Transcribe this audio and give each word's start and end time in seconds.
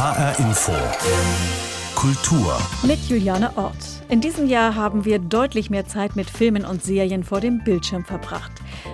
HR 0.00 0.38
Info. 0.38 0.72
Kultur. 1.94 2.58
Mit 2.84 3.00
Juliane 3.10 3.54
Ort. 3.58 3.76
In 4.08 4.22
diesem 4.22 4.48
Jahr 4.48 4.74
haben 4.74 5.04
wir 5.04 5.18
deutlich 5.18 5.68
mehr 5.68 5.86
Zeit 5.86 6.16
mit 6.16 6.30
Filmen 6.30 6.64
und 6.64 6.82
Serien 6.82 7.22
vor 7.22 7.40
dem 7.40 7.62
Bildschirm 7.64 8.06
verbracht. 8.06 8.50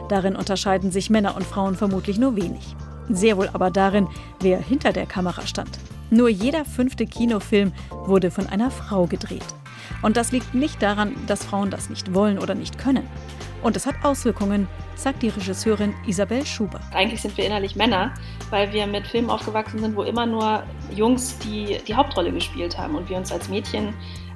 Darin 0.08 0.34
unterscheiden 0.34 0.90
sich 0.90 1.08
Männer 1.08 1.36
und 1.36 1.46
Frauen 1.46 1.76
vermutlich 1.76 2.18
nur 2.18 2.34
wenig. 2.34 2.74
Sehr 3.08 3.36
wohl 3.36 3.48
aber 3.52 3.70
darin, 3.70 4.08
wer 4.40 4.58
hinter 4.58 4.92
der 4.92 5.06
Kamera 5.06 5.46
stand. 5.46 5.78
Nur 6.10 6.28
jeder 6.28 6.64
fünfte 6.64 7.06
Kinofilm 7.06 7.72
wurde 7.90 8.32
von 8.32 8.48
einer 8.48 8.72
Frau 8.72 9.06
gedreht. 9.06 9.46
Und 10.02 10.16
das 10.16 10.32
liegt 10.32 10.54
nicht 10.54 10.82
daran, 10.82 11.14
dass 11.28 11.44
Frauen 11.44 11.70
das 11.70 11.88
nicht 11.88 12.14
wollen 12.14 12.40
oder 12.40 12.56
nicht 12.56 12.78
können. 12.78 13.06
Und 13.62 13.76
es 13.76 13.86
hat 13.86 13.96
Auswirkungen, 14.02 14.68
sagt 14.94 15.22
die 15.22 15.28
Regisseurin 15.28 15.94
Isabel 16.06 16.44
Schubert. 16.46 16.82
Eigentlich 16.92 17.22
sind 17.22 17.36
wir 17.36 17.44
innerlich 17.44 17.76
Männer, 17.76 18.14
weil 18.50 18.72
wir 18.72 18.86
mit 18.86 19.06
Filmen 19.06 19.30
aufgewachsen 19.30 19.80
sind, 19.80 19.96
wo 19.96 20.02
immer 20.02 20.26
nur 20.26 20.62
Jungs 20.94 21.38
die, 21.38 21.78
die 21.86 21.94
Hauptrolle 21.94 22.32
gespielt 22.32 22.78
haben 22.78 22.94
und 22.94 23.08
wir 23.08 23.16
uns 23.16 23.32
als 23.32 23.48
Mädchen 23.48 23.94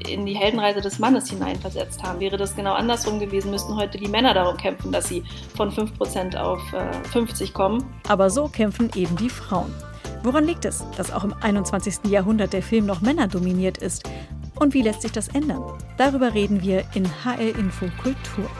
in 0.09 0.27
die 0.27 0.35
Heldenreise 0.35 0.81
des 0.81 0.99
Mannes 0.99 1.29
hineinversetzt 1.31 2.03
haben. 2.03 2.21
Wäre 2.21 2.37
das 2.37 2.57
genau 2.57 2.73
andersrum 2.75 3.21
gewesen, 3.21 3.51
müssten 3.51 3.77
heute 3.77 3.99
die 3.99 4.09
Männer 4.09 4.35
darum 4.35 4.57
kämpfen, 4.57 4.93
dass 4.93 5.09
sie 5.09 5.23
von 5.55 5.71
5% 5.71 6.37
auf 6.37 6.61
äh, 6.73 6.93
50 7.09 7.53
kommen. 7.53 7.85
Aber 8.09 8.31
so 8.31 8.49
kämpfen 8.49 8.91
eben 8.95 9.17
die 9.17 9.29
Frauen. 9.29 9.75
Woran 10.23 10.45
liegt 10.45 10.65
es, 10.65 10.85
dass 10.97 11.13
auch 11.13 11.25
im 11.25 11.35
21. 11.41 12.11
Jahrhundert 12.11 12.53
der 12.53 12.63
Film 12.63 12.87
noch 12.87 13.01
männerdominiert 13.01 13.79
ist? 13.79 14.09
Und 14.59 14.75
wie 14.75 14.83
lässt 14.83 15.03
sich 15.03 15.13
das 15.13 15.29
ändern? 15.29 15.63
Darüber 15.97 16.35
reden 16.35 16.63
wir 16.63 16.85
in 16.95 17.09
HR 17.25 17.57
Info 17.57 17.87
Kultur. 18.03 18.51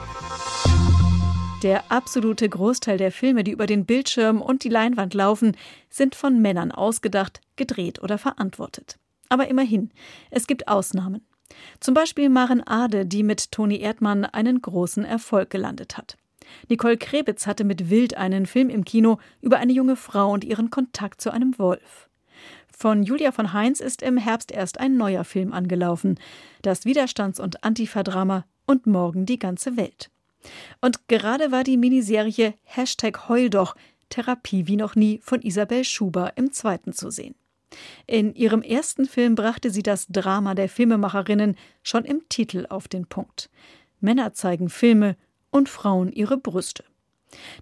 Der 1.61 1.91
absolute 1.91 2.49
Großteil 2.49 2.97
der 2.97 3.11
Filme, 3.11 3.43
die 3.43 3.51
über 3.51 3.67
den 3.67 3.85
Bildschirm 3.85 4.41
und 4.41 4.63
die 4.63 4.69
Leinwand 4.69 5.13
laufen, 5.13 5.55
sind 5.91 6.15
von 6.15 6.41
Männern 6.41 6.71
ausgedacht, 6.71 7.39
gedreht 7.55 8.01
oder 8.01 8.17
verantwortet. 8.17 8.97
Aber 9.29 9.47
immerhin, 9.47 9.91
es 10.31 10.47
gibt 10.47 10.67
Ausnahmen. 10.67 11.23
Zum 11.79 11.93
Beispiel 11.93 12.29
Maren 12.29 12.65
Ade, 12.65 13.05
die 13.05 13.21
mit 13.21 13.51
Toni 13.51 13.79
Erdmann 13.79 14.25
einen 14.25 14.61
großen 14.61 15.05
Erfolg 15.05 15.51
gelandet 15.51 15.97
hat. 15.97 16.17
Nicole 16.67 16.97
Krebitz 16.97 17.45
hatte 17.45 17.63
mit 17.63 17.91
Wild 17.91 18.17
einen 18.17 18.47
Film 18.47 18.69
im 18.71 18.83
Kino 18.83 19.19
über 19.39 19.57
eine 19.57 19.71
junge 19.71 19.95
Frau 19.95 20.31
und 20.31 20.43
ihren 20.43 20.71
Kontakt 20.71 21.21
zu 21.21 21.29
einem 21.29 21.59
Wolf. 21.59 22.09
Von 22.75 23.03
Julia 23.03 23.31
von 23.31 23.53
Heinz 23.53 23.81
ist 23.81 24.01
im 24.01 24.17
Herbst 24.17 24.51
erst 24.51 24.79
ein 24.79 24.97
neuer 24.97 25.23
Film 25.23 25.53
angelaufen. 25.53 26.19
Das 26.63 26.85
Widerstands- 26.85 27.39
und 27.39 27.63
Antifa-Drama 27.63 28.45
Und 28.65 28.87
morgen 28.87 29.27
die 29.27 29.37
ganze 29.37 29.77
Welt. 29.77 30.09
Und 30.81 31.07
gerade 31.07 31.51
war 31.51 31.63
die 31.63 31.77
Miniserie 31.77 32.53
Hashtag 32.63 33.29
Heul 33.29 33.49
doch 33.49 33.75
Therapie 34.09 34.67
wie 34.67 34.75
noch 34.75 34.95
nie 34.95 35.19
von 35.23 35.41
Isabel 35.41 35.83
Schuber 35.83 36.33
im 36.35 36.51
zweiten 36.51 36.93
zu 36.93 37.09
sehen. 37.09 37.35
In 38.05 38.35
ihrem 38.35 38.61
ersten 38.61 39.05
Film 39.05 39.35
brachte 39.35 39.71
sie 39.71 39.83
das 39.83 40.07
Drama 40.07 40.55
der 40.55 40.69
Filmemacherinnen 40.69 41.55
schon 41.83 42.03
im 42.03 42.27
Titel 42.27 42.65
auf 42.69 42.87
den 42.87 43.07
Punkt. 43.07 43.49
Männer 44.01 44.33
zeigen 44.33 44.69
Filme 44.69 45.15
und 45.51 45.69
Frauen 45.69 46.11
ihre 46.11 46.37
Brüste. 46.37 46.83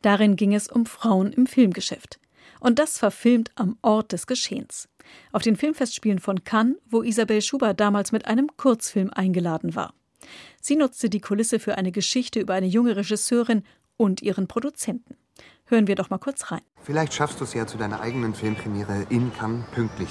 Darin 0.02 0.36
ging 0.36 0.56
es 0.56 0.68
um 0.68 0.86
Frauen 0.86 1.32
im 1.32 1.46
Filmgeschäft. 1.46 2.20
Und 2.60 2.80
das 2.80 2.98
verfilmt 2.98 3.52
am 3.56 3.78
Ort 3.82 4.12
des 4.12 4.28
Geschehens. 4.28 4.90
Auf 5.32 5.44
den 5.44 5.56
Filmfestspielen 5.56 6.20
von 6.20 6.44
Cannes, 6.44 6.78
wo 6.90 7.04
Isabel 7.04 7.42
Schuber 7.42 7.74
damals 7.74 8.12
mit 8.12 8.26
einem 8.26 8.50
Kurzfilm 8.58 9.12
eingeladen 9.12 9.76
war. 9.76 9.94
Sie 10.62 10.76
nutzte 10.76 11.10
die 11.10 11.22
Kulisse 11.22 11.60
für 11.60 11.78
eine 11.78 11.92
Geschichte 11.92 12.40
über 12.40 12.54
eine 12.54 12.68
junge 12.68 12.96
Regisseurin 12.96 13.64
und 13.98 14.22
ihren 14.22 14.48
Produzenten. 14.48 15.16
Hören 15.66 15.88
wir 15.88 15.96
doch 15.96 16.10
mal 16.10 16.18
kurz 16.18 16.52
rein. 16.52 16.62
Vielleicht 16.82 17.14
schaffst 17.14 17.40
du 17.40 17.44
es 17.44 17.54
ja 17.54 17.68
zu 17.68 17.78
deiner 17.78 18.02
eigenen 18.02 18.34
Filmpremiere 18.34 19.06
in 19.10 19.32
Cannes 19.34 19.66
pünktlich. 19.72 20.10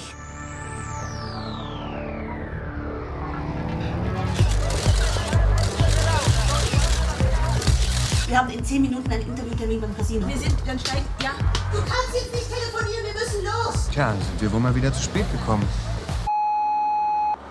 Wir 8.29 8.37
haben 8.37 8.49
in 8.51 8.63
zehn 8.63 8.83
Minuten 8.83 9.11
einen 9.11 9.23
Interviewtermin 9.23 9.81
beim 9.81 9.97
Casino. 9.97 10.27
Wir 10.27 10.37
sind 10.37 10.63
ganz 10.63 10.81
steig. 10.81 11.01
Ja. 11.23 11.31
Du 11.71 11.79
kannst 11.79 12.13
jetzt 12.13 12.31
nicht 12.31 12.47
telefonieren, 12.47 13.03
wir 13.03 13.13
müssen 13.13 13.43
los. 13.43 13.89
Tja, 13.91 14.13
sind 14.13 14.41
wir 14.41 14.51
wohl 14.51 14.59
mal 14.59 14.75
wieder 14.75 14.93
zu 14.93 15.01
spät 15.01 15.25
gekommen. 15.31 15.67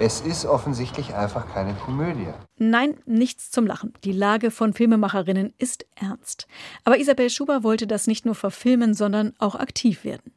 Es 0.00 0.20
ist 0.20 0.46
offensichtlich 0.46 1.14
einfach 1.14 1.52
keine 1.52 1.74
Komödie. 1.74 2.28
Nein, 2.56 2.98
nichts 3.04 3.50
zum 3.50 3.66
Lachen. 3.66 3.94
Die 4.04 4.12
Lage 4.12 4.52
von 4.52 4.72
Filmemacherinnen 4.72 5.54
ist 5.58 5.86
ernst. 5.96 6.46
Aber 6.84 7.00
Isabel 7.00 7.28
Schuber 7.30 7.64
wollte 7.64 7.88
das 7.88 8.06
nicht 8.06 8.24
nur 8.24 8.36
verfilmen, 8.36 8.94
sondern 8.94 9.34
auch 9.38 9.56
aktiv 9.56 10.04
werden. 10.04 10.32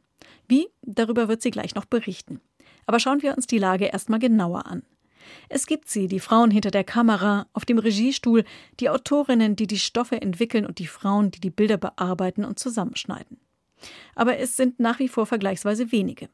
Wie? 0.48 0.66
Darüber 0.82 1.28
wird 1.28 1.42
sie 1.42 1.52
gleich 1.52 1.76
noch 1.76 1.84
berichten. 1.84 2.40
Aber 2.86 2.98
schauen 2.98 3.22
wir 3.22 3.36
uns 3.36 3.46
die 3.46 3.58
Lage 3.58 3.84
erstmal 3.84 4.18
genauer 4.18 4.66
an. 4.66 4.82
Es 5.48 5.66
gibt 5.66 5.88
sie, 5.88 6.08
die 6.08 6.18
Frauen 6.18 6.50
hinter 6.50 6.72
der 6.72 6.82
Kamera, 6.82 7.46
auf 7.52 7.64
dem 7.64 7.78
Regiestuhl, 7.78 8.42
die 8.80 8.90
Autorinnen, 8.90 9.54
die 9.54 9.68
die 9.68 9.78
Stoffe 9.78 10.20
entwickeln 10.20 10.66
und 10.66 10.80
die 10.80 10.88
Frauen, 10.88 11.30
die 11.30 11.40
die 11.40 11.50
Bilder 11.50 11.76
bearbeiten 11.76 12.44
und 12.44 12.58
zusammenschneiden. 12.58 13.38
Aber 14.16 14.38
es 14.38 14.56
sind 14.56 14.80
nach 14.80 14.98
wie 14.98 15.08
vor 15.08 15.26
vergleichsweise 15.26 15.92
wenige. 15.92 16.28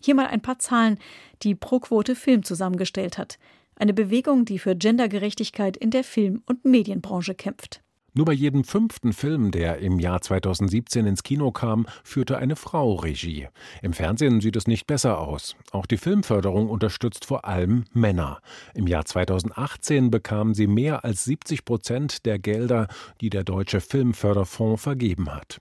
Hier 0.00 0.14
mal 0.14 0.26
ein 0.26 0.42
paar 0.42 0.58
Zahlen, 0.58 0.98
die 1.42 1.54
ProQuote 1.54 2.14
Film 2.14 2.42
zusammengestellt 2.42 3.18
hat. 3.18 3.38
Eine 3.76 3.94
Bewegung, 3.94 4.44
die 4.44 4.58
für 4.58 4.76
Gendergerechtigkeit 4.76 5.76
in 5.76 5.90
der 5.90 6.04
Film- 6.04 6.42
und 6.46 6.64
Medienbranche 6.64 7.34
kämpft. 7.34 7.82
Nur 8.12 8.26
bei 8.26 8.32
jedem 8.32 8.64
fünften 8.64 9.12
Film, 9.12 9.52
der 9.52 9.78
im 9.78 10.00
Jahr 10.00 10.20
2017 10.20 11.06
ins 11.06 11.22
Kino 11.22 11.52
kam, 11.52 11.86
führte 12.02 12.38
eine 12.38 12.56
Frau 12.56 12.94
Regie. 12.94 13.46
Im 13.82 13.92
Fernsehen 13.92 14.40
sieht 14.40 14.56
es 14.56 14.66
nicht 14.66 14.88
besser 14.88 15.18
aus. 15.18 15.54
Auch 15.70 15.86
die 15.86 15.96
Filmförderung 15.96 16.68
unterstützt 16.68 17.24
vor 17.24 17.44
allem 17.44 17.84
Männer. 17.92 18.40
Im 18.74 18.88
Jahr 18.88 19.04
2018 19.04 20.10
bekamen 20.10 20.54
sie 20.54 20.66
mehr 20.66 21.04
als 21.04 21.24
70 21.24 21.64
Prozent 21.64 22.26
der 22.26 22.40
Gelder, 22.40 22.88
die 23.20 23.30
der 23.30 23.44
Deutsche 23.44 23.80
Filmförderfonds 23.80 24.82
vergeben 24.82 25.32
hat. 25.32 25.60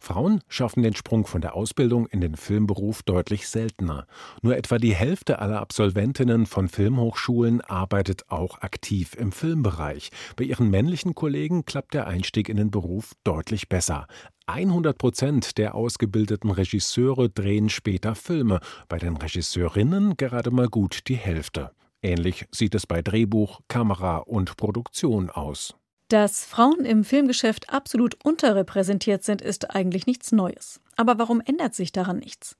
Frauen 0.00 0.40
schaffen 0.48 0.82
den 0.82 0.94
Sprung 0.94 1.26
von 1.26 1.40
der 1.40 1.54
Ausbildung 1.54 2.06
in 2.06 2.20
den 2.20 2.36
Filmberuf 2.36 3.02
deutlich 3.02 3.48
seltener. 3.48 4.06
Nur 4.42 4.56
etwa 4.56 4.78
die 4.78 4.94
Hälfte 4.94 5.40
aller 5.40 5.60
Absolventinnen 5.60 6.46
von 6.46 6.68
Filmhochschulen 6.68 7.60
arbeitet 7.60 8.30
auch 8.30 8.62
aktiv 8.62 9.14
im 9.18 9.32
Filmbereich. 9.32 10.10
Bei 10.36 10.44
ihren 10.44 10.70
männlichen 10.70 11.14
Kollegen 11.14 11.64
klappt 11.64 11.94
der 11.94 12.06
Einstieg 12.06 12.48
in 12.48 12.56
den 12.56 12.70
Beruf 12.70 13.12
deutlich 13.24 13.68
besser. 13.68 14.06
100 14.46 14.96
Prozent 14.96 15.58
der 15.58 15.74
ausgebildeten 15.74 16.50
Regisseure 16.50 17.28
drehen 17.28 17.68
später 17.68 18.14
Filme, 18.14 18.60
bei 18.88 18.98
den 18.98 19.16
Regisseurinnen 19.16 20.16
gerade 20.16 20.50
mal 20.50 20.68
gut 20.68 21.08
die 21.08 21.16
Hälfte. 21.16 21.72
Ähnlich 22.02 22.46
sieht 22.52 22.74
es 22.74 22.86
bei 22.86 23.02
Drehbuch, 23.02 23.60
Kamera 23.68 24.18
und 24.18 24.56
Produktion 24.56 25.30
aus. 25.30 25.77
Dass 26.08 26.46
Frauen 26.46 26.86
im 26.86 27.04
Filmgeschäft 27.04 27.70
absolut 27.70 28.16
unterrepräsentiert 28.24 29.24
sind, 29.24 29.42
ist 29.42 29.74
eigentlich 29.74 30.06
nichts 30.06 30.32
Neues. 30.32 30.80
Aber 30.96 31.18
warum 31.18 31.42
ändert 31.44 31.74
sich 31.74 31.92
daran 31.92 32.18
nichts? 32.18 32.56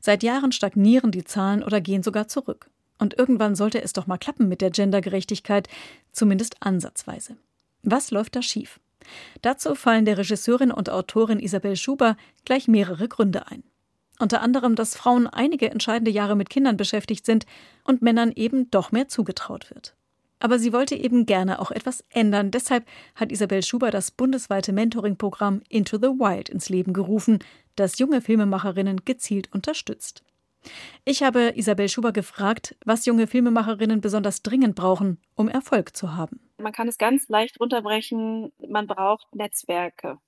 Seit 0.00 0.22
Jahren 0.22 0.52
stagnieren 0.52 1.10
die 1.10 1.24
Zahlen 1.24 1.64
oder 1.64 1.80
gehen 1.80 2.04
sogar 2.04 2.28
zurück. 2.28 2.70
Und 2.98 3.18
irgendwann 3.18 3.56
sollte 3.56 3.82
es 3.82 3.92
doch 3.92 4.06
mal 4.06 4.18
klappen 4.18 4.48
mit 4.48 4.60
der 4.60 4.70
Gendergerechtigkeit, 4.70 5.68
zumindest 6.12 6.56
ansatzweise. 6.60 7.36
Was 7.82 8.12
läuft 8.12 8.36
da 8.36 8.42
schief? 8.42 8.78
Dazu 9.40 9.74
fallen 9.74 10.04
der 10.04 10.18
Regisseurin 10.18 10.70
und 10.70 10.88
Autorin 10.88 11.40
Isabel 11.40 11.74
Schuber 11.74 12.16
gleich 12.44 12.68
mehrere 12.68 13.08
Gründe 13.08 13.48
ein. 13.48 13.64
Unter 14.20 14.40
anderem, 14.42 14.76
dass 14.76 14.94
Frauen 14.94 15.26
einige 15.26 15.68
entscheidende 15.68 16.12
Jahre 16.12 16.36
mit 16.36 16.50
Kindern 16.50 16.76
beschäftigt 16.76 17.26
sind 17.26 17.46
und 17.82 18.02
Männern 18.02 18.30
eben 18.30 18.70
doch 18.70 18.92
mehr 18.92 19.08
zugetraut 19.08 19.70
wird. 19.70 19.96
Aber 20.42 20.58
sie 20.58 20.72
wollte 20.72 20.96
eben 20.96 21.24
gerne 21.24 21.60
auch 21.60 21.70
etwas 21.70 22.04
ändern. 22.10 22.50
Deshalb 22.50 22.84
hat 23.14 23.30
Isabel 23.30 23.62
Schuber 23.62 23.92
das 23.92 24.10
bundesweite 24.10 24.72
Mentoring-Programm 24.72 25.62
Into 25.68 25.98
the 25.98 26.08
Wild 26.08 26.48
ins 26.48 26.68
Leben 26.68 26.92
gerufen, 26.92 27.38
das 27.76 28.00
junge 28.00 28.20
Filmemacherinnen 28.20 29.04
gezielt 29.04 29.52
unterstützt. 29.52 30.24
Ich 31.04 31.22
habe 31.22 31.52
Isabel 31.54 31.88
Schuber 31.88 32.10
gefragt, 32.10 32.74
was 32.84 33.06
junge 33.06 33.28
Filmemacherinnen 33.28 34.00
besonders 34.00 34.42
dringend 34.42 34.74
brauchen, 34.74 35.20
um 35.36 35.48
Erfolg 35.48 35.94
zu 35.96 36.16
haben. 36.16 36.40
Man 36.58 36.72
kann 36.72 36.88
es 36.88 36.98
ganz 36.98 37.28
leicht 37.28 37.60
runterbrechen. 37.60 38.52
Man 38.68 38.88
braucht 38.88 39.32
Netzwerke. 39.32 40.18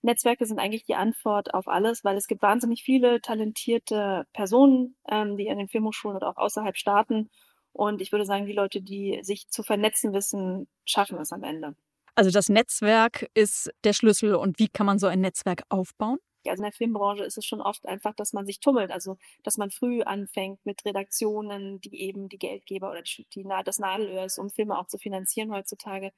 Netzwerke 0.00 0.44
sind 0.44 0.58
eigentlich 0.58 0.86
die 0.86 0.96
Antwort 0.96 1.54
auf 1.54 1.68
alles, 1.68 2.02
weil 2.02 2.16
es 2.16 2.26
gibt 2.26 2.42
wahnsinnig 2.42 2.82
viele 2.82 3.20
talentierte 3.20 4.26
Personen, 4.32 4.96
ähm, 5.08 5.36
die 5.36 5.48
an 5.48 5.58
den 5.58 5.68
Filmhochschulen 5.68 6.16
oder 6.16 6.30
auch 6.30 6.38
außerhalb 6.38 6.76
starten 6.76 7.30
und 7.72 8.00
ich 8.00 8.12
würde 8.12 8.26
sagen, 8.26 8.46
die 8.46 8.52
Leute, 8.52 8.80
die 8.80 9.20
sich 9.22 9.48
zu 9.48 9.62
vernetzen 9.62 10.12
wissen, 10.12 10.68
schaffen 10.84 11.18
es 11.18 11.32
am 11.32 11.42
Ende. 11.42 11.74
Also 12.14 12.30
das 12.30 12.48
Netzwerk 12.48 13.30
ist 13.34 13.70
der 13.84 13.94
Schlüssel. 13.94 14.34
Und 14.34 14.58
wie 14.58 14.68
kann 14.68 14.86
man 14.86 14.98
so 14.98 15.06
ein 15.06 15.20
Netzwerk 15.20 15.62
aufbauen? 15.70 16.18
Also 16.46 16.62
in 16.62 16.64
der 16.64 16.72
Filmbranche 16.72 17.24
ist 17.24 17.38
es 17.38 17.46
schon 17.46 17.60
oft 17.60 17.86
einfach, 17.86 18.14
dass 18.14 18.32
man 18.32 18.46
sich 18.46 18.58
tummelt, 18.60 18.90
also 18.90 19.16
dass 19.44 19.58
man 19.58 19.70
früh 19.70 20.02
anfängt 20.02 20.58
mit 20.66 20.84
Redaktionen, 20.84 21.80
die 21.80 22.00
eben 22.02 22.28
die 22.28 22.38
Geldgeber 22.38 22.90
oder 22.90 23.02
die, 23.02 23.26
die, 23.32 23.46
das 23.64 23.78
Nadelöhr 23.78 24.24
ist, 24.24 24.38
um 24.38 24.50
Filme 24.50 24.76
auch 24.76 24.88
zu 24.88 24.98
finanzieren 24.98 25.52
heutzutage. 25.52 26.12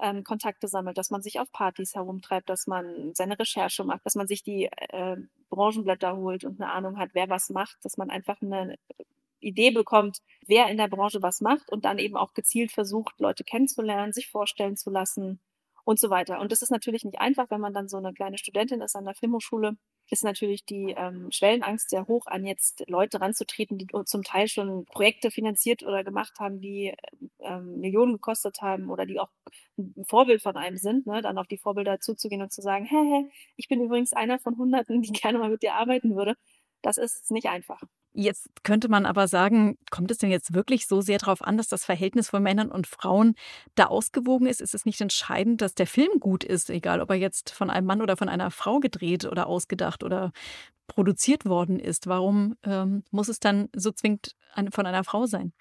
ähm, 0.00 0.24
Kontakte 0.24 0.68
sammelt, 0.68 0.96
dass 0.98 1.10
man 1.10 1.22
sich 1.22 1.40
auf 1.40 1.50
Partys 1.52 1.94
herumtreibt, 1.94 2.48
dass 2.48 2.66
man 2.66 3.14
seine 3.14 3.38
Recherche 3.38 3.84
macht, 3.84 4.06
dass 4.06 4.14
man 4.14 4.28
sich 4.28 4.42
die 4.42 4.66
äh, 4.66 5.16
Branchenblätter 5.50 6.16
holt 6.16 6.44
und 6.44 6.60
eine 6.60 6.72
Ahnung 6.72 6.98
hat, 6.98 7.10
wer 7.14 7.28
was 7.28 7.50
macht, 7.50 7.78
dass 7.84 7.96
man 7.98 8.10
einfach 8.10 8.40
eine 8.42 8.76
Idee 9.40 9.70
bekommt, 9.70 10.18
wer 10.46 10.68
in 10.68 10.76
der 10.76 10.88
Branche 10.88 11.22
was 11.22 11.40
macht 11.40 11.70
und 11.70 11.84
dann 11.84 11.98
eben 11.98 12.16
auch 12.16 12.34
gezielt 12.34 12.72
versucht, 12.72 13.18
Leute 13.20 13.44
kennenzulernen, 13.44 14.12
sich 14.12 14.28
vorstellen 14.28 14.76
zu 14.76 14.90
lassen 14.90 15.40
und 15.84 15.98
so 15.98 16.10
weiter. 16.10 16.40
Und 16.40 16.52
das 16.52 16.62
ist 16.62 16.70
natürlich 16.70 17.04
nicht 17.04 17.20
einfach, 17.20 17.50
wenn 17.50 17.60
man 17.60 17.74
dann 17.74 17.88
so 17.88 17.96
eine 17.96 18.12
kleine 18.12 18.38
Studentin 18.38 18.80
ist 18.80 18.96
an 18.96 19.04
der 19.04 19.14
Filmhochschule 19.14 19.76
ist 20.10 20.24
natürlich 20.24 20.64
die 20.64 20.94
ähm, 20.96 21.30
Schwellenangst 21.30 21.90
sehr 21.90 22.06
hoch, 22.06 22.26
an 22.26 22.44
jetzt 22.46 22.84
Leute 22.88 23.20
ranzutreten, 23.20 23.78
die 23.78 23.86
zum 24.06 24.22
Teil 24.22 24.48
schon 24.48 24.84
Projekte 24.86 25.30
finanziert 25.30 25.82
oder 25.82 26.04
gemacht 26.04 26.38
haben, 26.40 26.60
die 26.60 26.94
ähm, 27.40 27.80
Millionen 27.80 28.14
gekostet 28.14 28.62
haben 28.62 28.90
oder 28.90 29.06
die 29.06 29.20
auch 29.20 29.30
ein 29.76 30.04
Vorbild 30.06 30.42
von 30.42 30.56
einem 30.56 30.76
sind, 30.78 31.06
ne? 31.06 31.22
dann 31.22 31.38
auf 31.38 31.46
die 31.46 31.58
Vorbilder 31.58 32.00
zuzugehen 32.00 32.42
und 32.42 32.52
zu 32.52 32.62
sagen, 32.62 32.86
hä, 32.86 32.96
hä, 32.96 33.30
ich 33.56 33.68
bin 33.68 33.82
übrigens 33.82 34.12
einer 34.12 34.38
von 34.38 34.56
Hunderten, 34.56 35.02
die 35.02 35.12
gerne 35.12 35.38
mal 35.38 35.50
mit 35.50 35.62
dir 35.62 35.74
arbeiten 35.74 36.16
würde. 36.16 36.36
Das 36.82 36.96
ist 36.96 37.30
nicht 37.30 37.48
einfach. 37.48 37.82
Jetzt 38.12 38.48
könnte 38.64 38.88
man 38.88 39.06
aber 39.06 39.28
sagen, 39.28 39.78
kommt 39.90 40.10
es 40.10 40.18
denn 40.18 40.30
jetzt 40.30 40.54
wirklich 40.54 40.86
so 40.86 41.00
sehr 41.00 41.18
darauf 41.18 41.42
an, 41.42 41.56
dass 41.56 41.68
das 41.68 41.84
Verhältnis 41.84 42.30
von 42.30 42.42
Männern 42.42 42.70
und 42.70 42.86
Frauen 42.86 43.34
da 43.74 43.86
ausgewogen 43.86 44.46
ist? 44.46 44.60
Ist 44.60 44.74
es 44.74 44.86
nicht 44.86 45.00
entscheidend, 45.00 45.60
dass 45.60 45.74
der 45.74 45.86
Film 45.86 46.18
gut 46.18 46.42
ist, 46.42 46.70
egal 46.70 47.00
ob 47.00 47.10
er 47.10 47.16
jetzt 47.16 47.50
von 47.50 47.70
einem 47.70 47.86
Mann 47.86 48.02
oder 48.02 48.16
von 48.16 48.28
einer 48.28 48.50
Frau 48.50 48.80
gedreht 48.80 49.24
oder 49.24 49.46
ausgedacht 49.46 50.02
oder 50.02 50.32
produziert 50.88 51.44
worden 51.44 51.78
ist? 51.78 52.06
Warum 52.08 52.56
ähm, 52.64 53.04
muss 53.10 53.28
es 53.28 53.40
dann 53.40 53.68
so 53.74 53.92
zwingend 53.92 54.34
von 54.70 54.86
einer 54.86 55.04
Frau 55.04 55.26
sein? 55.26 55.52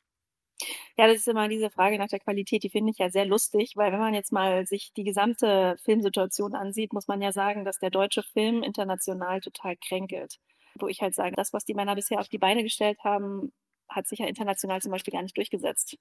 Ja, 0.98 1.08
das 1.08 1.18
ist 1.18 1.28
immer 1.28 1.48
diese 1.48 1.70
Frage 1.70 1.98
nach 2.00 2.08
der 2.08 2.20
Qualität, 2.20 2.64
die 2.64 2.70
finde 2.70 2.92
ich 2.92 2.98
ja 2.98 3.10
sehr 3.10 3.26
lustig, 3.26 3.74
weil 3.76 3.92
wenn 3.92 4.00
man 4.00 4.14
jetzt 4.14 4.32
mal 4.32 4.66
sich 4.66 4.92
die 4.98 5.04
gesamte 5.04 5.76
Filmsituation 5.84 6.56
ansieht, 6.56 6.94
muss 6.94 7.08
man 7.08 7.22
ja 7.22 7.32
sagen, 7.32 7.64
dass 7.66 7.78
der 7.80 7.92
deutsche 7.92 8.24
Film 8.24 8.64
international 8.64 9.40
total 9.42 9.78
kränkelt 9.78 10.40
wo 10.82 10.88
ich 10.88 11.02
halt 11.02 11.16
sage, 11.16 11.36
das, 11.36 11.54
was 11.54 11.66
die 11.66 11.74
Männer 11.74 11.96
bisher 11.96 12.20
auf 12.20 12.30
die 12.30 12.38
Beine 12.38 12.64
gestellt 12.64 12.98
haben, 13.04 13.52
hat 13.90 14.08
sich 14.08 14.20
ja 14.20 14.28
international 14.28 14.82
zum 14.82 14.92
Beispiel 14.92 15.14
gar 15.14 15.24
nicht 15.24 15.38
durchgesetzt. 15.38 15.98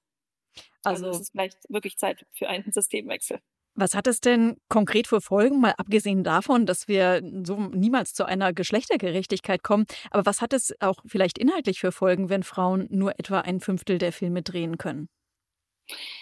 Also, 0.83 1.05
also 1.05 1.17
es 1.17 1.21
ist 1.21 1.31
vielleicht 1.31 1.57
wirklich 1.69 1.97
Zeit 1.97 2.25
für 2.33 2.47
einen 2.49 2.65
Systemwechsel. 2.71 3.39
Was 3.79 3.93
hat 3.93 4.07
es 4.07 4.21
denn 4.21 4.57
konkret 4.69 5.05
für 5.05 5.21
Folgen, 5.21 5.61
mal 5.61 5.75
abgesehen 5.77 6.23
davon, 6.23 6.65
dass 6.65 6.87
wir 6.87 7.21
so 7.43 7.57
niemals 7.57 8.13
zu 8.15 8.25
einer 8.25 8.51
Geschlechtergerechtigkeit 8.51 9.61
kommen? 9.61 9.85
Aber 10.09 10.25
was 10.25 10.41
hat 10.41 10.53
es 10.53 10.73
auch 10.79 10.97
vielleicht 11.05 11.37
inhaltlich 11.37 11.79
für 11.79 11.91
Folgen, 11.91 12.29
wenn 12.29 12.41
Frauen 12.41 12.87
nur 12.89 13.19
etwa 13.19 13.41
ein 13.41 13.59
Fünftel 13.59 13.99
der 13.99 14.11
Filme 14.11 14.41
drehen 14.41 14.79
können? 14.79 15.09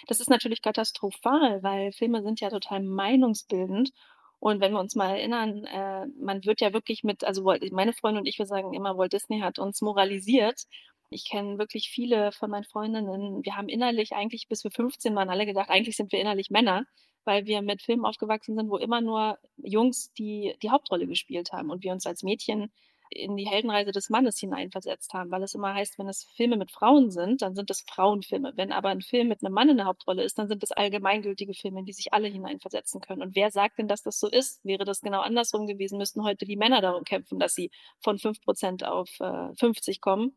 Das 0.06 0.20
ist 0.20 0.28
natürlich 0.28 0.60
katastrophal, 0.60 1.62
weil 1.62 1.92
Filme 1.92 2.22
sind 2.22 2.40
ja 2.40 2.50
total 2.50 2.82
meinungsbildend 2.82 3.90
und 4.46 4.60
wenn 4.60 4.74
wir 4.74 4.78
uns 4.78 4.94
mal 4.94 5.16
erinnern, 5.16 5.64
äh, 5.64 6.06
man 6.20 6.44
wird 6.44 6.60
ja 6.60 6.72
wirklich 6.72 7.02
mit, 7.02 7.24
also 7.24 7.52
meine 7.72 7.92
Freunde 7.92 8.20
und 8.20 8.26
ich, 8.28 8.38
wir 8.38 8.46
sagen 8.46 8.74
immer, 8.74 8.96
Walt 8.96 9.12
Disney 9.12 9.40
hat 9.40 9.58
uns 9.58 9.82
moralisiert. 9.82 10.66
Ich 11.10 11.28
kenne 11.28 11.58
wirklich 11.58 11.90
viele 11.90 12.30
von 12.30 12.50
meinen 12.50 12.62
Freundinnen. 12.62 13.44
Wir 13.44 13.56
haben 13.56 13.68
innerlich 13.68 14.12
eigentlich, 14.12 14.46
bis 14.46 14.62
wir 14.62 14.70
15 14.70 15.16
waren, 15.16 15.30
alle 15.30 15.46
gedacht, 15.46 15.68
eigentlich 15.68 15.96
sind 15.96 16.12
wir 16.12 16.20
innerlich 16.20 16.50
Männer, 16.50 16.84
weil 17.24 17.46
wir 17.46 17.60
mit 17.60 17.82
Filmen 17.82 18.04
aufgewachsen 18.04 18.54
sind, 18.54 18.70
wo 18.70 18.76
immer 18.76 19.00
nur 19.00 19.36
Jungs 19.56 20.12
die, 20.12 20.54
die 20.62 20.70
Hauptrolle 20.70 21.08
gespielt 21.08 21.50
haben 21.50 21.70
und 21.70 21.82
wir 21.82 21.90
uns 21.90 22.06
als 22.06 22.22
Mädchen 22.22 22.70
in 23.10 23.36
die 23.36 23.46
Heldenreise 23.48 23.92
des 23.92 24.10
Mannes 24.10 24.38
hineinversetzt 24.38 25.12
haben, 25.14 25.30
weil 25.30 25.42
es 25.42 25.54
immer 25.54 25.74
heißt, 25.74 25.98
wenn 25.98 26.08
es 26.08 26.24
Filme 26.24 26.56
mit 26.56 26.70
Frauen 26.70 27.10
sind, 27.10 27.42
dann 27.42 27.54
sind 27.54 27.70
es 27.70 27.82
Frauenfilme. 27.82 28.52
Wenn 28.56 28.72
aber 28.72 28.88
ein 28.90 29.02
Film 29.02 29.28
mit 29.28 29.44
einem 29.44 29.54
Mann 29.54 29.68
in 29.68 29.76
der 29.76 29.86
Hauptrolle 29.86 30.22
ist, 30.22 30.38
dann 30.38 30.48
sind 30.48 30.62
es 30.62 30.72
allgemeingültige 30.72 31.54
Filme, 31.54 31.80
in 31.80 31.86
die 31.86 31.92
sich 31.92 32.12
alle 32.12 32.28
hineinversetzen 32.28 33.00
können. 33.00 33.22
Und 33.22 33.34
wer 33.34 33.50
sagt 33.50 33.78
denn, 33.78 33.88
dass 33.88 34.02
das 34.02 34.18
so 34.18 34.28
ist? 34.28 34.64
Wäre 34.64 34.84
das 34.84 35.00
genau 35.00 35.20
andersrum 35.20 35.66
gewesen, 35.66 35.98
müssten 35.98 36.24
heute 36.24 36.46
die 36.46 36.56
Männer 36.56 36.80
darum 36.80 37.04
kämpfen, 37.04 37.38
dass 37.38 37.54
sie 37.54 37.70
von 38.00 38.18
5% 38.18 38.84
auf 38.84 39.20
äh, 39.20 39.54
50 39.56 40.00
kommen. 40.00 40.36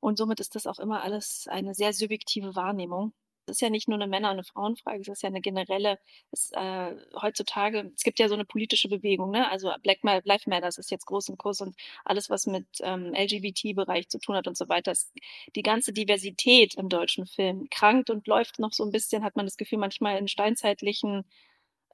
Und 0.00 0.18
somit 0.18 0.40
ist 0.40 0.54
das 0.54 0.66
auch 0.66 0.78
immer 0.78 1.02
alles 1.02 1.46
eine 1.48 1.74
sehr 1.74 1.92
subjektive 1.92 2.54
Wahrnehmung 2.54 3.12
ist 3.46 3.60
ja 3.60 3.70
nicht 3.70 3.88
nur 3.88 3.96
eine 3.96 4.06
Männer- 4.06 4.28
und 4.28 4.34
eine 4.34 4.44
Frauenfrage, 4.44 5.00
es 5.00 5.08
ist 5.08 5.22
ja 5.22 5.28
eine 5.28 5.40
generelle, 5.40 5.98
es, 6.30 6.50
äh, 6.52 6.94
heutzutage, 7.20 7.90
es 7.94 8.02
gibt 8.02 8.18
ja 8.18 8.28
so 8.28 8.34
eine 8.34 8.44
politische 8.44 8.88
Bewegung, 8.88 9.30
ne? 9.30 9.50
also 9.50 9.72
Black 9.82 9.98
Lives 10.02 10.46
Matter 10.46 10.68
ist 10.68 10.90
jetzt 10.90 11.06
groß 11.06 11.28
im 11.30 11.38
Kurs 11.38 11.60
und 11.60 11.76
alles, 12.04 12.30
was 12.30 12.46
mit 12.46 12.66
ähm, 12.80 13.14
LGBT-Bereich 13.14 14.08
zu 14.08 14.18
tun 14.18 14.36
hat 14.36 14.46
und 14.46 14.56
so 14.56 14.68
weiter. 14.68 14.92
Es, 14.92 15.12
die 15.56 15.62
ganze 15.62 15.92
Diversität 15.92 16.74
im 16.76 16.88
deutschen 16.88 17.26
Film 17.26 17.68
krankt 17.70 18.10
und 18.10 18.26
läuft 18.26 18.58
noch 18.58 18.72
so 18.72 18.84
ein 18.84 18.92
bisschen, 18.92 19.24
hat 19.24 19.36
man 19.36 19.46
das 19.46 19.56
Gefühl, 19.56 19.78
manchmal 19.78 20.18
in 20.18 20.28
steinzeitlichen 20.28 21.24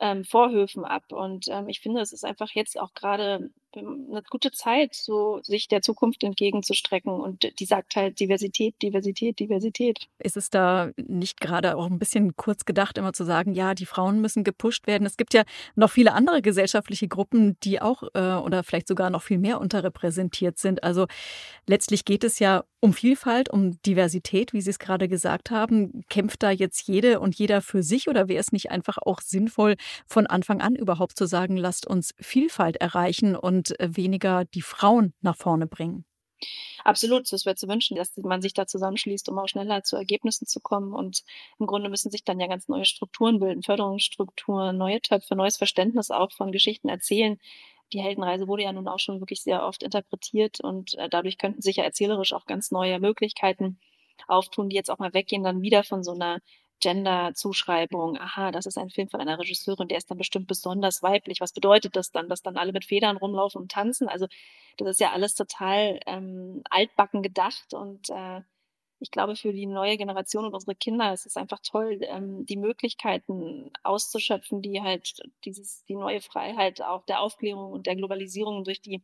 ähm, 0.01 0.25
Vorhöfen 0.25 0.85
ab. 0.85 1.13
Und 1.13 1.47
ähm, 1.49 1.69
ich 1.69 1.81
finde, 1.81 2.01
es 2.01 2.13
ist 2.13 2.25
einfach 2.25 2.51
jetzt 2.53 2.79
auch 2.79 2.95
gerade 2.95 3.51
eine 3.77 4.23
gute 4.31 4.51
Zeit, 4.51 4.95
so 4.95 5.41
sich 5.43 5.69
der 5.69 5.83
Zukunft 5.83 6.23
entgegenzustrecken. 6.23 7.13
Und 7.13 7.59
die 7.59 7.65
sagt 7.65 7.97
halt 7.97 8.21
Diversität, 8.21 8.75
Diversität, 8.83 9.39
Diversität. 9.39 10.09
Ist 10.19 10.37
es 10.37 10.51
da 10.51 10.91
nicht 10.97 11.41
gerade 11.41 11.77
auch 11.77 11.87
ein 11.87 11.99
bisschen 11.99 12.37
kurz 12.37 12.65
gedacht, 12.65 12.99
immer 12.99 13.13
zu 13.13 13.25
sagen, 13.25 13.53
ja, 13.53 13.75
die 13.75 13.87
Frauen 13.87 14.21
müssen 14.21 14.45
gepusht 14.45 14.87
werden? 14.87 15.07
Es 15.07 15.17
gibt 15.17 15.35
ja 15.35 15.45
noch 15.75 15.91
viele 15.91 16.13
andere 16.13 16.43
gesellschaftliche 16.43 17.09
Gruppen, 17.09 17.59
die 17.61 17.81
auch 17.81 18.03
äh, 18.15 18.35
oder 18.35 18.63
vielleicht 18.63 18.89
sogar 18.89 19.11
noch 19.11 19.23
viel 19.23 19.39
mehr 19.39 19.61
unterrepräsentiert 19.61 20.59
sind. 20.59 20.83
Also 20.83 21.07
letztlich 21.67 22.05
geht 22.05 22.25
es 22.25 22.39
ja 22.39 22.65
um 22.81 22.93
Vielfalt, 22.93 23.49
um 23.49 23.81
Diversität, 23.83 24.53
wie 24.53 24.61
Sie 24.61 24.71
es 24.71 24.79
gerade 24.79 25.09
gesagt 25.09 25.51
haben. 25.51 26.05
Kämpft 26.09 26.43
da 26.43 26.51
jetzt 26.51 26.87
jede 26.87 27.21
und 27.21 27.35
jeder 27.35 27.61
für 27.61 27.83
sich 27.83 28.09
oder 28.09 28.29
wäre 28.29 28.41
es 28.41 28.53
nicht 28.53 28.71
einfach 28.71 28.99
auch 28.99 29.21
sinnvoll, 29.21 29.77
von 30.07 30.27
Anfang 30.27 30.61
an 30.61 30.77
überhaupt 30.77 31.17
zu 31.17 31.27
sagen, 31.27 31.57
lasst 31.57 31.87
uns 31.87 32.15
Vielfalt 32.21 32.77
erreichen 32.77 33.35
und 33.35 33.66
äh, 33.73 33.89
weniger 33.93 34.45
die 34.45 34.63
Frauen 34.63 35.15
nach 35.21 35.37
vorne 35.37 35.67
bringen. 35.67 36.05
Absolut, 36.85 37.33
das 37.33 37.47
wäre 37.47 37.57
zu 37.57 37.67
wünschen, 37.69 37.97
dass 37.97 38.17
man 38.19 38.43
sich 38.43 38.53
da 38.53 38.67
zusammenschließt, 38.67 39.29
um 39.29 39.39
auch 39.39 39.49
schneller 39.49 39.83
zu 39.83 39.97
Ergebnissen 39.97 40.47
zu 40.47 40.61
kommen. 40.61 40.93
Und 40.93 41.25
im 41.59 41.67
Grunde 41.67 41.89
müssen 41.89 42.11
sich 42.11 42.25
dann 42.25 42.39
ja 42.39 42.47
ganz 42.47 42.69
neue 42.69 42.85
Strukturen 42.85 43.41
bilden, 43.41 43.63
Förderungsstrukturen, 43.63 44.77
neue 44.77 45.01
Töpfe, 45.01 45.35
neues 45.35 45.57
Verständnis 45.57 46.11
auch 46.11 46.33
von 46.33 46.53
Geschichten 46.53 46.89
erzählen. 46.89 47.39
Die 47.93 48.01
Heldenreise 48.03 48.49
wurde 48.49 48.65
ja 48.65 48.73
nun 48.73 48.89
auch 48.89 48.99
schon 48.99 49.21
wirklich 49.21 49.43
sehr 49.43 49.65
oft 49.65 49.83
interpretiert 49.83 50.61
und 50.61 50.95
äh, 50.95 51.09
dadurch 51.09 51.39
könnten 51.39 51.63
sich 51.63 51.77
ja 51.77 51.85
erzählerisch 51.85 52.33
auch 52.33 52.47
ganz 52.47 52.71
neue 52.71 52.99
Möglichkeiten 53.01 53.79
auftun, 54.29 54.69
die 54.69 54.77
jetzt 54.77 54.91
auch 54.91 54.99
mal 54.99 55.15
weggehen, 55.15 55.45
dann 55.45 55.63
wieder 55.63 55.85
von 55.85 56.03
so 56.03 56.13
einer 56.13 56.41
Gender-Zuschreibung, 56.81 58.19
aha, 58.19 58.53
das 58.53 58.67
ist 58.67 58.79
ein 58.79 58.91
Film 58.91 59.09
von 59.09 59.21
einer 59.21 59.39
Regisseurin, 59.39 59.89
der 59.89 59.99
ist 59.99 60.11
dann 60.11 60.19
bestimmt 60.19 60.47
besonders 60.47 61.03
weiblich. 61.03 61.41
Was 61.41 61.53
bedeutet 61.53 61.97
das 61.97 62.11
dann, 62.13 62.29
dass 62.29 62.43
dann 62.43 62.57
alle 62.57 62.73
mit 62.73 62.85
Federn 62.85 63.17
rumlaufen 63.17 63.63
und 63.63 63.73
tanzen? 63.73 64.09
Also 64.09 64.27
das 64.77 64.91
ist 64.91 65.01
ja 65.01 65.13
alles 65.13 65.35
total 65.35 66.01
ähm, 66.07 66.63
altbacken 66.71 67.23
gedacht 67.23 67.75
und 67.75 68.11
äh, 68.11 68.43
ich 68.99 69.11
glaube, 69.11 69.37
für 69.37 69.53
die 69.53 69.67
neue 69.67 69.99
Generation 69.99 70.47
und 70.47 70.55
unsere 70.55 70.75
Kinder 70.75 71.13
ist 71.13 71.27
es 71.27 71.37
einfach 71.37 71.61
toll, 71.61 71.99
ähm, 72.03 72.47
die 72.47 72.57
Möglichkeiten 72.57 73.71
auszuschöpfen, 73.83 74.63
die 74.63 74.81
halt 74.81 75.21
dieses, 75.45 75.85
die 75.85 75.97
neue 75.97 76.21
Freiheit 76.21 76.81
auch 76.83 77.05
der 77.05 77.21
Aufklärung 77.21 77.73
und 77.73 77.87
der 77.87 77.97
Globalisierung 77.97 78.65
durch 78.65 78.81
die 78.81 79.03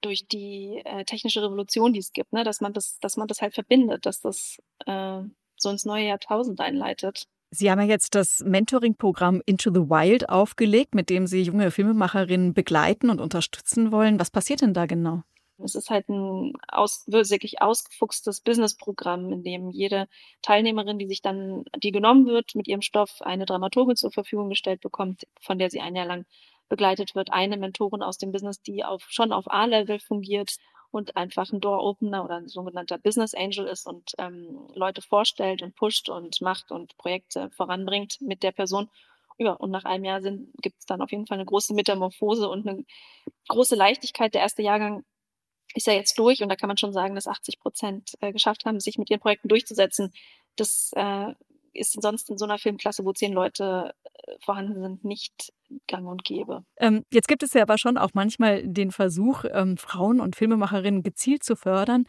durch 0.00 0.26
die 0.26 0.82
äh, 0.84 1.04
technische 1.04 1.42
Revolution, 1.42 1.92
die 1.92 2.00
es 2.00 2.12
gibt, 2.12 2.32
ne, 2.32 2.42
dass 2.42 2.60
man 2.60 2.72
das, 2.72 2.98
dass 2.98 3.16
man 3.16 3.28
das 3.28 3.40
halt 3.40 3.54
verbindet, 3.54 4.04
dass 4.04 4.20
das 4.20 4.60
äh, 4.86 5.22
so 5.62 5.70
ins 5.70 5.84
neue 5.84 6.06
Jahrtausend 6.06 6.60
einleitet. 6.60 7.26
Sie 7.50 7.70
haben 7.70 7.80
ja 7.80 7.86
jetzt 7.86 8.14
das 8.14 8.42
Mentoring-Programm 8.46 9.42
Into 9.44 9.70
the 9.72 9.90
Wild 9.90 10.30
aufgelegt, 10.30 10.94
mit 10.94 11.10
dem 11.10 11.26
Sie 11.26 11.42
junge 11.42 11.70
Filmemacherinnen 11.70 12.54
begleiten 12.54 13.10
und 13.10 13.20
unterstützen 13.20 13.92
wollen. 13.92 14.18
Was 14.18 14.30
passiert 14.30 14.62
denn 14.62 14.72
da 14.72 14.86
genau? 14.86 15.22
Es 15.58 15.74
ist 15.74 15.90
halt 15.90 16.08
ein 16.08 16.54
aus, 16.68 17.04
wirklich 17.06 17.60
ausgefuchstes 17.60 18.40
Business-Programm, 18.40 19.30
in 19.30 19.42
dem 19.42 19.70
jede 19.70 20.08
Teilnehmerin, 20.40 20.98
die 20.98 21.06
sich 21.06 21.20
dann, 21.20 21.64
die 21.76 21.92
genommen 21.92 22.26
wird, 22.26 22.54
mit 22.54 22.68
ihrem 22.68 22.82
Stoff 22.82 23.20
eine 23.20 23.44
Dramaturgin 23.44 23.96
zur 23.96 24.10
Verfügung 24.10 24.48
gestellt 24.48 24.80
bekommt, 24.80 25.26
von 25.40 25.58
der 25.58 25.70
sie 25.70 25.80
ein 25.80 25.94
Jahr 25.94 26.06
lang 26.06 26.24
begleitet 26.70 27.14
wird, 27.14 27.30
eine 27.30 27.58
Mentorin 27.58 28.02
aus 28.02 28.16
dem 28.16 28.32
Business, 28.32 28.62
die 28.62 28.82
auf, 28.82 29.04
schon 29.10 29.30
auf 29.30 29.50
A-Level 29.50 29.98
fungiert 29.98 30.56
und 30.92 31.16
einfach 31.16 31.50
ein 31.52 31.60
Door-Opener 31.60 32.24
oder 32.24 32.36
ein 32.36 32.48
sogenannter 32.48 32.98
Business 32.98 33.34
Angel 33.34 33.66
ist 33.66 33.86
und 33.86 34.12
ähm, 34.18 34.68
Leute 34.74 35.02
vorstellt 35.02 35.62
und 35.62 35.74
pusht 35.74 36.08
und 36.08 36.40
macht 36.40 36.70
und 36.70 36.96
Projekte 36.98 37.50
voranbringt 37.50 38.20
mit 38.20 38.42
der 38.42 38.52
Person. 38.52 38.90
Ja, 39.38 39.52
und 39.52 39.70
nach 39.70 39.84
einem 39.84 40.04
Jahr 40.04 40.20
gibt 40.20 40.78
es 40.78 40.86
dann 40.86 41.00
auf 41.00 41.10
jeden 41.10 41.26
Fall 41.26 41.38
eine 41.38 41.46
große 41.46 41.74
Metamorphose 41.74 42.48
und 42.48 42.68
eine 42.68 42.84
große 43.48 43.74
Leichtigkeit. 43.74 44.34
Der 44.34 44.42
erste 44.42 44.62
Jahrgang 44.62 45.04
ist 45.74 45.86
ja 45.86 45.94
jetzt 45.94 46.18
durch 46.18 46.42
und 46.42 46.50
da 46.50 46.56
kann 46.56 46.68
man 46.68 46.76
schon 46.76 46.92
sagen, 46.92 47.14
dass 47.14 47.26
80 47.26 47.58
Prozent 47.58 48.12
äh, 48.20 48.32
geschafft 48.32 48.66
haben, 48.66 48.78
sich 48.78 48.98
mit 48.98 49.10
ihren 49.10 49.20
Projekten 49.20 49.48
durchzusetzen. 49.48 50.12
Das 50.56 50.92
äh, 50.94 51.34
ist 51.72 52.00
sonst 52.00 52.28
in 52.28 52.36
so 52.36 52.44
einer 52.44 52.58
Filmklasse, 52.58 53.04
wo 53.04 53.12
zehn 53.12 53.32
Leute 53.32 53.94
äh, 54.04 54.36
vorhanden 54.40 54.80
sind, 54.80 55.04
nicht 55.04 55.52
gang 55.86 56.06
und 56.06 56.24
gäbe. 56.24 56.64
Ähm, 56.78 57.04
jetzt 57.12 57.28
gibt 57.28 57.42
es 57.42 57.52
ja 57.52 57.62
aber 57.62 57.78
schon 57.78 57.96
auch 57.96 58.10
manchmal 58.14 58.66
den 58.66 58.90
Versuch, 58.90 59.44
ähm, 59.50 59.76
Frauen 59.76 60.20
und 60.20 60.36
Filmemacherinnen 60.36 61.02
gezielt 61.02 61.42
zu 61.42 61.56
fördern. 61.56 62.04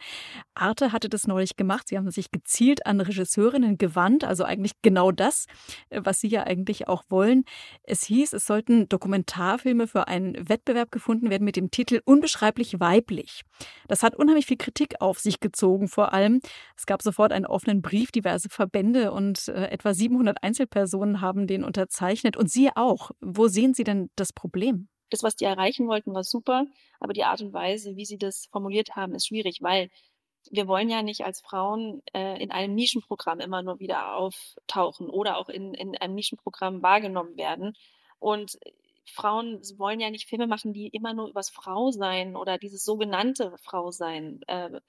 Arte 0.54 0.92
hatte 0.92 1.08
das 1.08 1.26
neulich 1.26 1.56
gemacht. 1.56 1.88
Sie 1.88 1.96
haben 1.96 2.10
sich 2.10 2.30
gezielt 2.30 2.86
an 2.86 3.00
Regisseurinnen 3.00 3.78
gewandt, 3.78 4.24
also 4.24 4.44
eigentlich 4.44 4.72
genau 4.82 5.12
das, 5.12 5.46
äh, 5.90 6.00
was 6.04 6.20
sie 6.20 6.28
ja 6.28 6.44
eigentlich 6.44 6.88
auch 6.88 7.04
wollen. 7.08 7.44
Es 7.82 8.04
hieß, 8.04 8.32
es 8.32 8.46
sollten 8.46 8.88
Dokumentarfilme 8.88 9.86
für 9.86 10.08
einen 10.08 10.48
Wettbewerb 10.48 10.90
gefunden 10.90 11.30
werden 11.30 11.44
mit 11.44 11.56
dem 11.56 11.70
Titel 11.70 12.00
Unbeschreiblich 12.04 12.80
weiblich. 12.80 13.42
Das 13.88 14.02
hat 14.02 14.14
unheimlich 14.14 14.46
viel 14.46 14.56
Kritik 14.56 15.00
auf 15.00 15.18
sich 15.18 15.40
gezogen, 15.40 15.88
vor 15.88 16.12
allem. 16.12 16.40
Es 16.76 16.86
gab 16.86 17.02
sofort 17.02 17.32
einen 17.32 17.46
offenen 17.46 17.82
Brief, 17.82 18.10
diverse 18.10 18.48
Verbände 18.48 19.12
und 19.12 19.48
äh, 19.48 19.66
etwa 19.68 19.94
700 19.94 20.42
Einzelpersonen 20.42 21.20
haben 21.20 21.46
den 21.46 21.64
unterzeichnet 21.64 22.36
und 22.36 22.50
Sie 22.50 22.70
auch. 22.74 23.10
Wo 23.20 23.48
sehen 23.54 23.74
Sie 23.74 23.84
denn 23.84 24.10
das 24.16 24.32
Problem? 24.32 24.88
Das, 25.10 25.22
was 25.22 25.36
die 25.36 25.44
erreichen 25.44 25.86
wollten, 25.86 26.12
war 26.14 26.24
super, 26.24 26.66
aber 27.00 27.12
die 27.12 27.24
Art 27.24 27.40
und 27.40 27.52
Weise, 27.52 27.96
wie 27.96 28.04
sie 28.04 28.18
das 28.18 28.46
formuliert 28.50 28.96
haben, 28.96 29.14
ist 29.14 29.28
schwierig, 29.28 29.58
weil 29.62 29.90
wir 30.50 30.66
wollen 30.66 30.90
ja 30.90 31.02
nicht 31.02 31.24
als 31.24 31.40
Frauen 31.40 32.02
äh, 32.12 32.42
in 32.42 32.50
einem 32.50 32.74
Nischenprogramm 32.74 33.40
immer 33.40 33.62
nur 33.62 33.78
wieder 33.78 34.16
auftauchen 34.16 35.08
oder 35.08 35.38
auch 35.38 35.48
in, 35.48 35.72
in 35.74 35.96
einem 35.96 36.14
Nischenprogramm 36.14 36.82
wahrgenommen 36.82 37.36
werden. 37.36 37.74
Und 38.18 38.58
Frauen 39.06 39.60
wollen 39.76 40.00
ja 40.00 40.10
nicht 40.10 40.28
Filme 40.28 40.46
machen, 40.46 40.72
die 40.72 40.88
immer 40.88 41.14
nur 41.14 41.28
übers 41.28 41.50
Frausein 41.50 42.36
oder 42.36 42.58
dieses 42.58 42.84
sogenannte 42.84 43.56
Frausein 43.58 44.40
äh, 44.46 44.80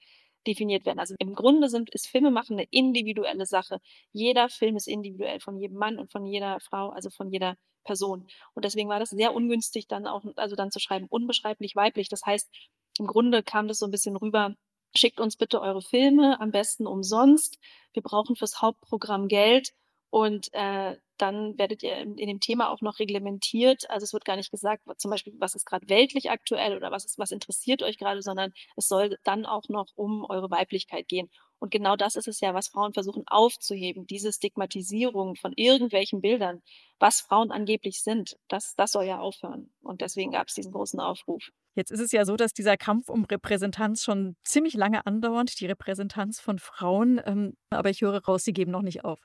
definiert 0.46 0.86
werden. 0.86 0.98
Also 0.98 1.14
im 1.18 1.34
Grunde 1.34 1.68
sind, 1.68 1.90
ist 1.90 2.06
Filmemachen 2.06 2.56
eine 2.56 2.68
individuelle 2.70 3.46
Sache. 3.46 3.80
Jeder 4.12 4.48
Film 4.48 4.76
ist 4.76 4.88
individuell 4.88 5.40
von 5.40 5.58
jedem 5.58 5.78
Mann 5.78 5.98
und 5.98 6.10
von 6.10 6.24
jeder 6.24 6.60
Frau, 6.60 6.90
also 6.90 7.10
von 7.10 7.30
jeder 7.30 7.56
Person. 7.86 8.26
Und 8.54 8.64
deswegen 8.64 8.88
war 8.88 8.98
das 8.98 9.10
sehr 9.10 9.34
ungünstig, 9.34 9.86
dann 9.86 10.06
auch, 10.06 10.24
also 10.36 10.56
dann 10.56 10.70
zu 10.70 10.80
schreiben, 10.80 11.06
unbeschreiblich 11.08 11.76
weiblich. 11.76 12.08
Das 12.08 12.22
heißt, 12.26 12.50
im 12.98 13.06
Grunde 13.06 13.42
kam 13.42 13.68
das 13.68 13.78
so 13.78 13.86
ein 13.86 13.90
bisschen 13.90 14.16
rüber, 14.16 14.54
schickt 14.94 15.20
uns 15.20 15.36
bitte 15.36 15.60
eure 15.60 15.82
Filme, 15.82 16.40
am 16.40 16.50
besten 16.50 16.86
umsonst. 16.86 17.58
Wir 17.92 18.02
brauchen 18.02 18.36
fürs 18.36 18.60
Hauptprogramm 18.60 19.28
Geld 19.28 19.72
und 20.16 20.48
äh, 20.54 20.96
dann 21.18 21.58
werdet 21.58 21.82
ihr 21.82 21.94
in, 21.98 22.16
dem 22.16 22.40
Thema 22.40 22.70
auch 22.70 22.80
noch 22.80 23.00
reglementiert. 23.00 23.90
Also 23.90 24.04
es 24.04 24.14
wird 24.14 24.24
gar 24.24 24.36
nicht 24.36 24.50
gesagt, 24.50 24.82
zum 24.96 25.10
Beispiel, 25.10 25.34
was 25.36 25.54
ist 25.54 25.66
gerade 25.66 25.90
weltlich 25.90 26.30
aktuell 26.30 26.74
oder 26.74 26.90
was 26.90 27.04
ist, 27.04 27.18
was 27.18 27.32
interessiert 27.32 27.82
euch 27.82 27.98
gerade, 27.98 28.22
sondern 28.22 28.54
es 28.76 28.88
soll 28.88 29.18
dann 29.24 29.44
auch 29.44 29.68
noch 29.68 29.88
um 29.94 30.24
eure 30.24 30.50
Weiblichkeit 30.50 31.06
gehen. 31.08 31.28
Und 31.58 31.70
genau 31.70 31.96
das 31.96 32.16
ist 32.16 32.28
es 32.28 32.40
ja, 32.40 32.54
was 32.54 32.68
Frauen 32.68 32.94
versuchen 32.94 33.24
aufzuheben, 33.26 34.06
diese 34.06 34.32
Stigmatisierung 34.32 35.36
von 35.36 35.52
irgendwelchen 35.54 36.22
Bildern, 36.22 36.62
was 36.98 37.20
Frauen 37.20 37.50
angeblich 37.50 38.02
sind. 38.02 38.38
Das, 38.48 38.74
das 38.74 38.92
soll 38.92 39.04
ja 39.04 39.18
aufhören. 39.20 39.70
Und 39.82 40.00
deswegen 40.00 40.30
gab 40.30 40.48
es 40.48 40.54
diesen 40.54 40.72
großen 40.72 40.98
Aufruf. 40.98 41.50
Jetzt 41.74 41.90
ist 41.90 42.00
es 42.00 42.12
ja 42.12 42.24
so, 42.24 42.36
dass 42.36 42.54
dieser 42.54 42.78
Kampf 42.78 43.10
um 43.10 43.26
Repräsentanz 43.26 44.02
schon 44.02 44.34
ziemlich 44.44 44.72
lange 44.72 45.04
andauert, 45.04 45.60
die 45.60 45.66
Repräsentanz 45.66 46.40
von 46.40 46.58
Frauen. 46.58 47.20
Ähm, 47.26 47.58
aber 47.68 47.90
ich 47.90 48.00
höre 48.00 48.24
raus, 48.24 48.44
Sie 48.44 48.54
geben 48.54 48.70
noch 48.70 48.80
nicht 48.80 49.04
auf. 49.04 49.20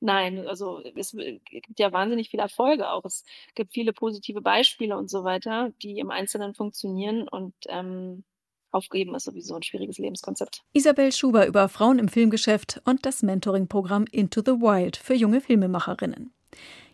Nein, 0.00 0.46
also 0.46 0.82
es 0.96 1.12
gibt 1.12 1.78
ja 1.78 1.92
wahnsinnig 1.92 2.28
viele 2.30 2.42
Erfolge 2.42 2.90
auch. 2.90 3.04
Es 3.04 3.24
gibt 3.54 3.72
viele 3.72 3.92
positive 3.92 4.40
Beispiele 4.40 4.96
und 4.96 5.08
so 5.08 5.24
weiter, 5.24 5.72
die 5.82 5.98
im 5.98 6.10
Einzelnen 6.10 6.54
funktionieren 6.54 7.28
und 7.28 7.54
ähm, 7.68 8.24
aufgeben 8.72 9.14
ist 9.14 9.24
sowieso 9.24 9.54
ein 9.54 9.62
schwieriges 9.62 9.98
Lebenskonzept. 9.98 10.62
Isabel 10.72 11.12
Schuber 11.12 11.46
über 11.46 11.68
Frauen 11.68 11.98
im 11.98 12.08
Filmgeschäft 12.08 12.80
und 12.84 13.06
das 13.06 13.22
Mentoring-Programm 13.22 14.06
Into 14.10 14.40
the 14.40 14.60
Wild 14.60 14.96
für 14.96 15.14
junge 15.14 15.40
Filmemacherinnen. 15.40 16.32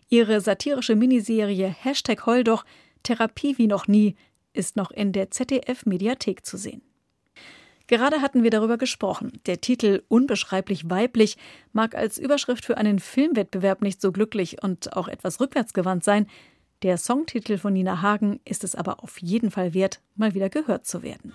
Ihre 0.09 0.41
satirische 0.41 0.95
Miniserie 0.95 1.67
Hashtag 1.67 2.25
Heul 2.25 2.43
doch, 2.43 2.65
Therapie 3.03 3.57
wie 3.57 3.67
noch 3.67 3.87
nie 3.87 4.15
ist 4.53 4.75
noch 4.75 4.91
in 4.91 5.13
der 5.13 5.31
ZDF-Mediathek 5.31 6.45
zu 6.45 6.57
sehen. 6.57 6.81
Gerade 7.89 8.21
hatten 8.21 8.43
wir 8.43 8.51
darüber 8.51 8.77
gesprochen. 8.77 9.31
Der 9.47 9.61
Titel 9.61 10.03
Unbeschreiblich 10.09 10.91
weiblich 10.91 11.37
mag 11.73 11.95
als 11.95 12.19
Überschrift 12.19 12.63
für 12.63 12.77
einen 12.77 12.99
Filmwettbewerb 12.99 13.81
nicht 13.81 13.99
so 13.99 14.11
glücklich 14.11 14.61
und 14.61 14.95
auch 14.95 15.07
etwas 15.07 15.41
rückwärtsgewandt 15.41 16.03
sein. 16.03 16.27
Der 16.83 16.99
Songtitel 16.99 17.57
von 17.57 17.73
Nina 17.73 18.03
Hagen 18.03 18.41
ist 18.45 18.63
es 18.63 18.75
aber 18.75 19.03
auf 19.03 19.17
jeden 19.23 19.49
Fall 19.49 19.73
wert, 19.73 20.01
mal 20.15 20.35
wieder 20.35 20.49
gehört 20.49 20.85
zu 20.85 21.01
werden. 21.01 21.33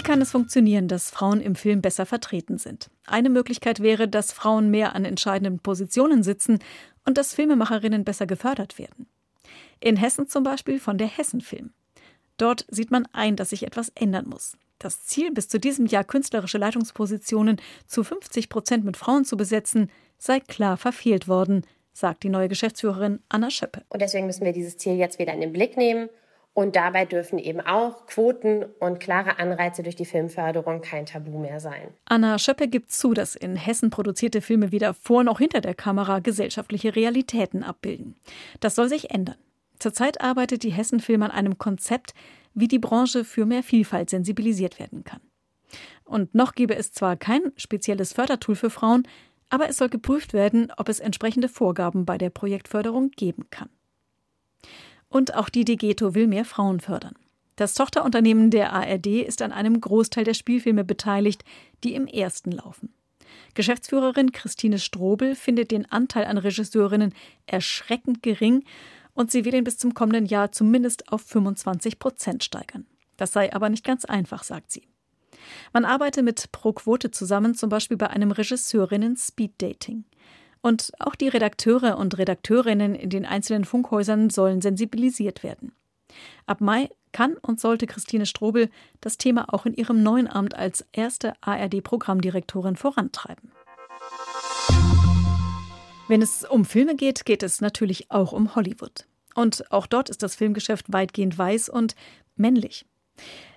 Kann 0.00 0.20
es 0.20 0.30
funktionieren, 0.30 0.88
dass 0.88 1.10
Frauen 1.10 1.40
im 1.40 1.54
Film 1.54 1.82
besser 1.82 2.06
vertreten 2.06 2.58
sind? 2.58 2.90
Eine 3.06 3.30
Möglichkeit 3.30 3.80
wäre, 3.80 4.08
dass 4.08 4.32
Frauen 4.32 4.70
mehr 4.70 4.94
an 4.94 5.04
entscheidenden 5.04 5.58
Positionen 5.58 6.22
sitzen 6.22 6.58
und 7.04 7.18
dass 7.18 7.34
Filmemacherinnen 7.34 8.04
besser 8.04 8.26
gefördert 8.26 8.78
werden. 8.78 9.06
In 9.80 9.96
Hessen 9.96 10.28
zum 10.28 10.42
Beispiel 10.44 10.80
von 10.80 10.98
der 10.98 11.06
Hessenfilm. 11.06 11.72
Dort 12.36 12.64
sieht 12.68 12.90
man 12.90 13.06
ein, 13.12 13.36
dass 13.36 13.50
sich 13.50 13.64
etwas 13.64 13.90
ändern 13.94 14.28
muss. 14.28 14.56
Das 14.78 15.04
Ziel, 15.04 15.30
bis 15.32 15.48
zu 15.48 15.60
diesem 15.60 15.86
Jahr 15.86 16.04
künstlerische 16.04 16.58
Leitungspositionen 16.58 17.60
zu 17.86 18.02
50 18.02 18.48
Prozent 18.48 18.84
mit 18.84 18.96
Frauen 18.96 19.24
zu 19.24 19.36
besetzen, 19.36 19.90
sei 20.18 20.40
klar 20.40 20.76
verfehlt 20.76 21.28
worden, 21.28 21.62
sagt 21.92 22.22
die 22.22 22.28
neue 22.28 22.48
Geschäftsführerin 22.48 23.20
Anna 23.28 23.50
Schöppe. 23.50 23.82
Und 23.88 24.02
deswegen 24.02 24.26
müssen 24.26 24.44
wir 24.44 24.52
dieses 24.52 24.76
Ziel 24.76 24.96
jetzt 24.96 25.18
wieder 25.18 25.32
in 25.32 25.40
den 25.40 25.52
Blick 25.52 25.76
nehmen 25.76 26.08
und 26.54 26.76
dabei 26.76 27.04
dürfen 27.04 27.38
eben 27.38 27.60
auch 27.60 28.06
Quoten 28.06 28.64
und 28.78 29.00
klare 29.00 29.38
Anreize 29.38 29.82
durch 29.82 29.96
die 29.96 30.04
Filmförderung 30.04 30.80
kein 30.80 31.04
Tabu 31.04 31.38
mehr 31.38 31.58
sein. 31.58 31.88
Anna 32.06 32.38
Schöppe 32.38 32.68
gibt 32.68 32.92
zu, 32.92 33.12
dass 33.12 33.34
in 33.34 33.56
Hessen 33.56 33.90
produzierte 33.90 34.40
Filme 34.40 34.70
weder 34.70 34.94
vor 34.94 35.24
noch 35.24 35.40
hinter 35.40 35.60
der 35.60 35.74
Kamera 35.74 36.20
gesellschaftliche 36.20 36.94
Realitäten 36.94 37.64
abbilden. 37.64 38.14
Das 38.60 38.76
soll 38.76 38.88
sich 38.88 39.10
ändern. 39.10 39.36
Zurzeit 39.80 40.20
arbeitet 40.20 40.62
die 40.62 40.70
Hessenfilm 40.70 41.24
an 41.24 41.32
einem 41.32 41.58
Konzept, 41.58 42.14
wie 42.54 42.68
die 42.68 42.78
Branche 42.78 43.24
für 43.24 43.44
mehr 43.44 43.64
Vielfalt 43.64 44.08
sensibilisiert 44.08 44.78
werden 44.78 45.02
kann. 45.02 45.20
Und 46.04 46.36
noch 46.36 46.54
gebe 46.54 46.76
es 46.76 46.92
zwar 46.92 47.16
kein 47.16 47.52
spezielles 47.56 48.12
Fördertool 48.12 48.54
für 48.54 48.70
Frauen, 48.70 49.08
aber 49.50 49.68
es 49.68 49.76
soll 49.76 49.88
geprüft 49.88 50.32
werden, 50.32 50.72
ob 50.76 50.88
es 50.88 51.00
entsprechende 51.00 51.48
Vorgaben 51.48 52.04
bei 52.04 52.16
der 52.16 52.30
Projektförderung 52.30 53.10
geben 53.10 53.46
kann. 53.50 53.68
Und 55.14 55.36
auch 55.36 55.48
die 55.48 55.64
Degeto 55.64 56.16
will 56.16 56.26
mehr 56.26 56.44
Frauen 56.44 56.80
fördern. 56.80 57.14
Das 57.54 57.74
Tochterunternehmen 57.74 58.50
der 58.50 58.72
ARD 58.72 59.06
ist 59.06 59.42
an 59.42 59.52
einem 59.52 59.80
Großteil 59.80 60.24
der 60.24 60.34
Spielfilme 60.34 60.82
beteiligt, 60.82 61.44
die 61.84 61.94
im 61.94 62.08
ersten 62.08 62.50
laufen. 62.50 62.92
Geschäftsführerin 63.54 64.32
Christine 64.32 64.80
Strobel 64.80 65.36
findet 65.36 65.70
den 65.70 65.88
Anteil 65.88 66.24
an 66.24 66.36
Regisseurinnen 66.36 67.14
erschreckend 67.46 68.24
gering 68.24 68.64
Und 69.12 69.30
sie 69.30 69.44
will 69.44 69.54
ihn 69.54 69.62
bis 69.62 69.78
zum 69.78 69.94
kommenden 69.94 70.26
Jahr 70.26 70.50
zumindest 70.50 71.12
auf 71.12 71.22
25 71.22 72.00
Prozent 72.00 72.42
steigern. 72.42 72.84
Das 73.16 73.32
sei 73.32 73.54
aber 73.54 73.68
nicht 73.68 73.84
ganz 73.84 74.04
einfach, 74.04 74.42
sagt 74.42 74.72
sie. 74.72 74.88
Man 75.72 75.84
arbeite 75.84 76.24
mit 76.24 76.50
Pro 76.50 76.72
Quote 76.72 77.12
zusammen, 77.12 77.54
zum 77.54 77.68
Beispiel 77.68 77.96
bei 77.96 78.10
einem 78.10 78.32
Regisseurinnen-Speed-Dating. 78.32 80.06
Und 80.64 80.92
auch 80.98 81.14
die 81.14 81.28
Redakteure 81.28 81.98
und 81.98 82.16
Redakteurinnen 82.16 82.94
in 82.94 83.10
den 83.10 83.26
einzelnen 83.26 83.66
Funkhäusern 83.66 84.30
sollen 84.30 84.62
sensibilisiert 84.62 85.42
werden. 85.42 85.72
Ab 86.46 86.62
Mai 86.62 86.88
kann 87.12 87.34
und 87.36 87.60
sollte 87.60 87.86
Christine 87.86 88.24
Strobel 88.24 88.70
das 89.02 89.18
Thema 89.18 89.52
auch 89.52 89.66
in 89.66 89.74
ihrem 89.74 90.02
neuen 90.02 90.26
Amt 90.26 90.54
als 90.56 90.86
erste 90.92 91.34
ARD-Programmdirektorin 91.42 92.76
vorantreiben. 92.76 93.52
Wenn 96.08 96.22
es 96.22 96.46
um 96.46 96.64
Filme 96.64 96.96
geht, 96.96 97.26
geht 97.26 97.42
es 97.42 97.60
natürlich 97.60 98.10
auch 98.10 98.32
um 98.32 98.54
Hollywood. 98.54 99.04
Und 99.34 99.70
auch 99.70 99.86
dort 99.86 100.08
ist 100.08 100.22
das 100.22 100.34
Filmgeschäft 100.34 100.90
weitgehend 100.90 101.36
weiß 101.36 101.68
und 101.68 101.94
männlich. 102.36 102.86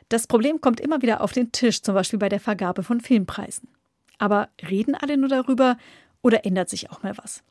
Das 0.09 0.27
Problem 0.27 0.59
kommt 0.59 0.81
immer 0.81 1.01
wieder 1.01 1.21
auf 1.21 1.31
den 1.31 1.53
Tisch, 1.53 1.81
zum 1.81 1.95
Beispiel 1.95 2.19
bei 2.19 2.27
der 2.27 2.41
Vergabe 2.41 2.83
von 2.83 2.99
Filmpreisen. 2.99 3.69
Aber 4.17 4.49
reden 4.69 4.93
alle 4.93 5.15
nur 5.15 5.29
darüber 5.29 5.77
oder 6.21 6.45
ändert 6.45 6.69
sich 6.69 6.91
auch 6.91 7.03
mal 7.03 7.17
was? 7.17 7.43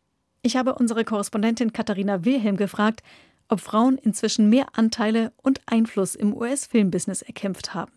Ich 0.43 0.57
habe 0.57 0.75
unsere 0.75 1.05
Korrespondentin 1.05 1.73
Katharina 1.73 2.25
Wilhelm 2.25 2.57
gefragt, 2.57 3.03
ob 3.49 3.61
Frauen 3.61 3.99
inzwischen 3.99 4.49
mehr 4.49 4.67
Anteile 4.75 5.33
und 5.43 5.61
Einfluss 5.67 6.15
im 6.15 6.35
US-Filmbusiness 6.37 7.23
erkämpft 7.23 7.75
haben. 7.75 7.93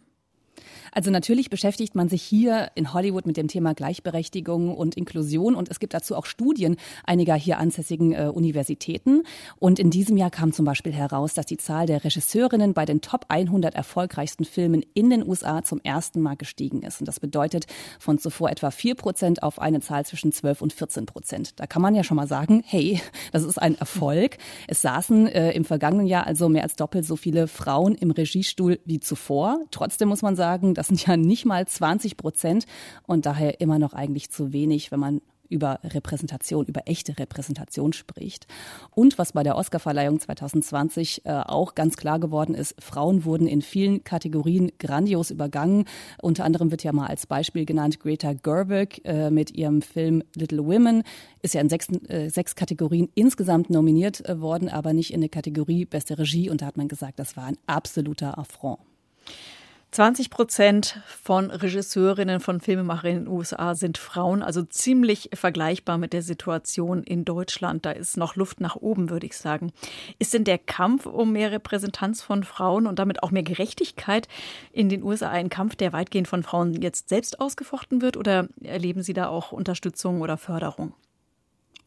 Also 0.91 1.11
natürlich 1.11 1.49
beschäftigt 1.49 1.95
man 1.95 2.09
sich 2.09 2.21
hier 2.21 2.71
in 2.75 2.93
Hollywood 2.93 3.25
mit 3.25 3.37
dem 3.37 3.47
Thema 3.47 3.73
Gleichberechtigung 3.73 4.75
und 4.75 4.95
Inklusion 4.95 5.55
und 5.55 5.69
es 5.69 5.79
gibt 5.79 5.93
dazu 5.93 6.15
auch 6.15 6.25
Studien 6.25 6.77
einiger 7.03 7.35
hier 7.35 7.57
ansässigen 7.57 8.13
äh, 8.13 8.31
Universitäten. 8.33 9.23
Und 9.57 9.79
in 9.79 9.89
diesem 9.89 10.17
Jahr 10.17 10.31
kam 10.31 10.53
zum 10.53 10.65
Beispiel 10.65 10.93
heraus, 10.93 11.33
dass 11.33 11.45
die 11.45 11.57
Zahl 11.57 11.85
der 11.85 12.03
Regisseurinnen 12.03 12.73
bei 12.73 12.85
den 12.85 13.01
Top 13.01 13.25
100 13.29 13.75
erfolgreichsten 13.75 14.45
Filmen 14.45 14.83
in 14.93 15.09
den 15.09 15.27
USA 15.27 15.63
zum 15.63 15.79
ersten 15.83 16.21
Mal 16.21 16.35
gestiegen 16.35 16.81
ist. 16.81 16.99
Und 17.01 17.07
das 17.07 17.19
bedeutet 17.19 17.65
von 17.99 18.17
zuvor 18.17 18.49
etwa 18.49 18.71
4 18.71 18.95
Prozent 18.95 19.43
auf 19.43 19.59
eine 19.59 19.81
Zahl 19.81 20.05
zwischen 20.05 20.31
12 20.31 20.61
und 20.61 20.73
14 20.73 21.05
Prozent. 21.05 21.59
Da 21.59 21.67
kann 21.67 21.81
man 21.81 21.95
ja 21.95 22.03
schon 22.03 22.17
mal 22.17 22.27
sagen, 22.27 22.63
hey, 22.65 23.01
das 23.31 23.43
ist 23.43 23.61
ein 23.61 23.77
Erfolg. 23.77 24.37
Es 24.67 24.81
saßen 24.81 25.27
äh, 25.27 25.51
im 25.51 25.65
vergangenen 25.65 26.07
Jahr 26.07 26.25
also 26.27 26.49
mehr 26.49 26.63
als 26.63 26.75
doppelt 26.75 27.05
so 27.05 27.15
viele 27.15 27.47
Frauen 27.47 27.95
im 27.95 28.11
Regiestuhl 28.11 28.79
wie 28.85 28.99
zuvor. 28.99 29.59
Trotzdem 29.71 30.09
muss 30.09 30.21
man 30.21 30.35
sagen, 30.35 30.48
das 30.57 30.87
sind 30.87 31.05
ja 31.05 31.17
nicht 31.17 31.45
mal 31.45 31.67
20 31.67 32.17
Prozent 32.17 32.65
und 33.05 33.25
daher 33.25 33.61
immer 33.61 33.79
noch 33.79 33.93
eigentlich 33.93 34.29
zu 34.29 34.53
wenig, 34.53 34.91
wenn 34.91 34.99
man 34.99 35.21
über 35.49 35.79
Repräsentation, 35.83 36.65
über 36.65 36.81
echte 36.85 37.17
Repräsentation 37.17 37.91
spricht. 37.91 38.47
Und 38.91 39.17
was 39.17 39.33
bei 39.33 39.43
der 39.43 39.57
Oscarverleihung 39.57 40.19
2020 40.19 41.25
äh, 41.25 41.31
auch 41.31 41.75
ganz 41.75 41.97
klar 41.97 42.19
geworden 42.19 42.55
ist, 42.55 42.75
Frauen 42.81 43.25
wurden 43.25 43.47
in 43.47 43.61
vielen 43.61 44.03
Kategorien 44.03 44.71
grandios 44.77 45.31
übergangen. 45.31 45.85
Unter 46.21 46.45
anderem 46.45 46.71
wird 46.71 46.83
ja 46.83 46.93
mal 46.93 47.07
als 47.07 47.25
Beispiel 47.25 47.65
genannt 47.65 47.99
Greta 47.99 48.33
Gerwig 48.33 49.01
äh, 49.05 49.31
mit 49.31 49.51
ihrem 49.51 49.81
Film 49.81 50.23
Little 50.35 50.65
Women, 50.65 51.03
ist 51.41 51.55
ja 51.55 51.61
in 51.61 51.69
sechs, 51.69 51.87
äh, 52.07 52.29
sechs 52.29 52.55
Kategorien 52.55 53.09
insgesamt 53.15 53.69
nominiert 53.69 54.27
äh, 54.29 54.39
worden, 54.39 54.69
aber 54.69 54.93
nicht 54.93 55.13
in 55.13 55.21
der 55.21 55.29
Kategorie 55.29 55.85
Beste 55.85 56.17
Regie. 56.17 56.49
Und 56.49 56.61
da 56.61 56.67
hat 56.67 56.77
man 56.77 56.87
gesagt, 56.87 57.19
das 57.19 57.35
war 57.35 57.45
ein 57.45 57.57
absoluter 57.65 58.37
Affront. 58.37 58.79
20 59.99 60.29
Prozent 60.29 61.01
von 61.07 61.51
Regisseurinnen, 61.51 62.39
von 62.39 62.61
Filmemacherinnen 62.61 63.17
in 63.17 63.25
den 63.25 63.33
USA 63.33 63.75
sind 63.75 63.97
Frauen, 63.97 64.41
also 64.41 64.63
ziemlich 64.63 65.29
vergleichbar 65.33 65.97
mit 65.97 66.13
der 66.13 66.21
Situation 66.21 67.03
in 67.03 67.25
Deutschland. 67.25 67.85
Da 67.85 67.91
ist 67.91 68.15
noch 68.15 68.37
Luft 68.37 68.61
nach 68.61 68.77
oben, 68.77 69.09
würde 69.09 69.25
ich 69.25 69.35
sagen. 69.35 69.73
Ist 70.17 70.33
denn 70.33 70.45
der 70.45 70.57
Kampf 70.57 71.05
um 71.05 71.33
mehr 71.33 71.51
Repräsentanz 71.51 72.21
von 72.21 72.45
Frauen 72.45 72.87
und 72.87 72.97
damit 72.97 73.23
auch 73.23 73.31
mehr 73.31 73.43
Gerechtigkeit 73.43 74.29
in 74.71 74.87
den 74.87 75.03
USA 75.03 75.31
ein 75.31 75.49
Kampf, 75.49 75.75
der 75.75 75.91
weitgehend 75.91 76.29
von 76.29 76.43
Frauen 76.43 76.81
jetzt 76.81 77.09
selbst 77.09 77.41
ausgefochten 77.41 78.01
wird 78.01 78.15
oder 78.15 78.47
erleben 78.63 79.03
Sie 79.03 79.11
da 79.11 79.27
auch 79.27 79.51
Unterstützung 79.51 80.21
oder 80.21 80.37
Förderung? 80.37 80.93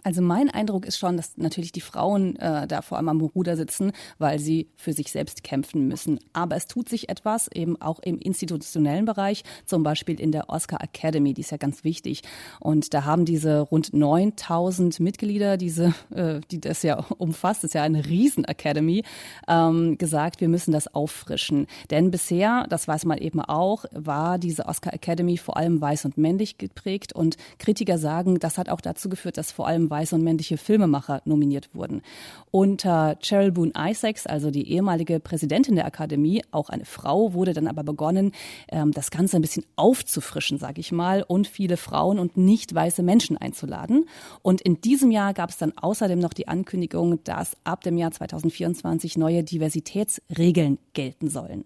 Also 0.04 0.21
mein 0.21 0.50
Eindruck 0.50 0.85
ist 0.87 0.99
schon, 0.99 1.16
dass 1.16 1.37
natürlich 1.37 1.71
die 1.71 1.80
Frauen 1.80 2.37
äh, 2.37 2.66
da 2.66 2.82
vor 2.82 2.99
allem 2.99 3.09
am 3.09 3.21
Ruder 3.21 3.56
sitzen, 3.56 3.92
weil 4.18 4.38
sie 4.38 4.68
für 4.76 4.92
sich 4.92 5.12
selbst 5.12 5.44
kämpfen 5.44 5.87
müssen. 5.87 6.18
Aber 6.32 6.56
es 6.56 6.66
tut 6.66 6.88
sich 6.88 7.09
etwas 7.09 7.49
eben 7.52 7.80
auch 7.80 8.00
im 8.00 8.18
institutionellen 8.18 9.04
Bereich, 9.04 9.44
zum 9.64 9.82
Beispiel 9.85 10.21
in 10.21 10.32
der 10.32 10.50
Oscar 10.50 10.82
Academy, 10.82 11.35
die 11.35 11.42
ist 11.42 11.52
ja 11.52 11.56
ganz 11.56 11.85
wichtig. 11.85 12.23
Und 12.59 12.94
da 12.94 13.04
haben 13.04 13.25
diese 13.25 13.61
rund 13.61 13.92
9000 13.94 14.98
Mitglieder, 14.98 15.57
diese, 15.57 15.94
äh, 16.11 16.40
die 16.50 16.61
das 16.61 16.83
ja 16.83 16.96
umfasst, 17.18 17.62
ist 17.62 17.74
ja 17.74 17.83
eine 17.83 18.05
Riesen 18.07 18.44
Academy, 18.44 19.05
ähm, 19.46 19.98
gesagt, 19.98 20.40
wir 20.40 20.48
müssen 20.48 20.72
das 20.72 20.92
auffrischen. 20.92 21.66
Denn 21.90 22.11
bisher, 22.11 22.66
das 22.68 22.88
weiß 22.88 23.05
man 23.05 23.18
eben 23.18 23.40
auch, 23.40 23.85
war 23.92 24.38
diese 24.38 24.66
Oscar 24.66 24.92
Academy 24.92 25.37
vor 25.37 25.57
allem 25.57 25.81
weiß 25.81 26.07
und 26.07 26.18
männlich 26.18 26.59
geprägt. 26.59 27.12
Und 27.14 27.37
Kritiker 27.59 27.98
sagen, 27.98 28.40
das 28.40 28.59
hat 28.59 28.68
auch 28.68 28.81
dazu 28.81 29.09
geführt, 29.09 29.38
dass 29.38 29.53
vor 29.53 29.68
allem 29.68 29.91
weiße 29.92 30.16
und 30.16 30.24
männliche 30.24 30.57
Filmemacher 30.57 31.22
nominiert 31.24 31.70
wurden. 31.72 32.02
Unter 32.50 33.16
Cheryl 33.22 33.52
Boone 33.52 33.72
Isaacs, 33.78 34.26
also 34.26 34.50
die 34.50 34.68
ehemalige 34.72 35.20
Präsidentin 35.20 35.76
der 35.76 35.87
Akademie, 35.87 36.42
auch 36.50 36.68
eine 36.68 36.85
Frau, 36.85 37.35
wurde 37.35 37.52
dann 37.52 37.68
aber 37.68 37.85
begonnen, 37.85 38.33
ähm, 38.68 38.90
das 38.90 39.12
Ganze 39.12 39.37
ein 39.37 39.42
bisschen 39.42 39.64
aufzufrischen, 39.76 40.59
sage 40.59 40.81
ich 40.81 40.90
mal, 40.90 41.22
und 41.22 41.46
viele 41.46 41.76
Frauen 41.76 42.18
und 42.18 42.37
nicht 42.37 42.74
weiße 42.74 43.05
Menschen 43.05 43.37
einzuladen. 43.37 44.07
Und 44.42 44.61
in 44.61 44.81
diesem 44.81 45.12
Jahr 45.12 45.35
gab 45.35 45.50
es 45.50 45.59
dann 45.59 45.72
außerdem 45.76 46.18
noch 46.18 46.33
die 46.33 46.48
Ankündigung, 46.48 47.22
dass 47.22 47.57
ab 47.62 47.85
dem 47.85 47.96
Jahr 47.98 48.11
2024 48.11 49.16
neue 49.16 49.44
Diversitätsregeln 49.44 50.78
gelten 50.94 51.28
sollen. 51.28 51.64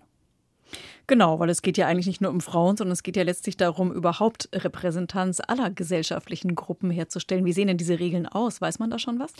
Genau, 1.08 1.38
weil 1.38 1.50
es 1.50 1.62
geht 1.62 1.78
ja 1.78 1.86
eigentlich 1.86 2.06
nicht 2.06 2.20
nur 2.20 2.32
um 2.32 2.40
Frauen, 2.40 2.76
sondern 2.76 2.92
es 2.92 3.04
geht 3.04 3.16
ja 3.16 3.22
letztlich 3.22 3.56
darum, 3.56 3.92
überhaupt 3.92 4.48
Repräsentanz 4.52 5.40
aller 5.46 5.70
gesellschaftlichen 5.70 6.56
Gruppen 6.56 6.90
herzustellen. 6.90 7.44
Wie 7.44 7.52
sehen 7.52 7.68
denn 7.68 7.76
diese 7.76 8.00
Regeln 8.00 8.26
aus? 8.26 8.60
Weiß 8.60 8.80
man 8.80 8.90
da 8.90 8.98
schon 8.98 9.20
was? 9.20 9.32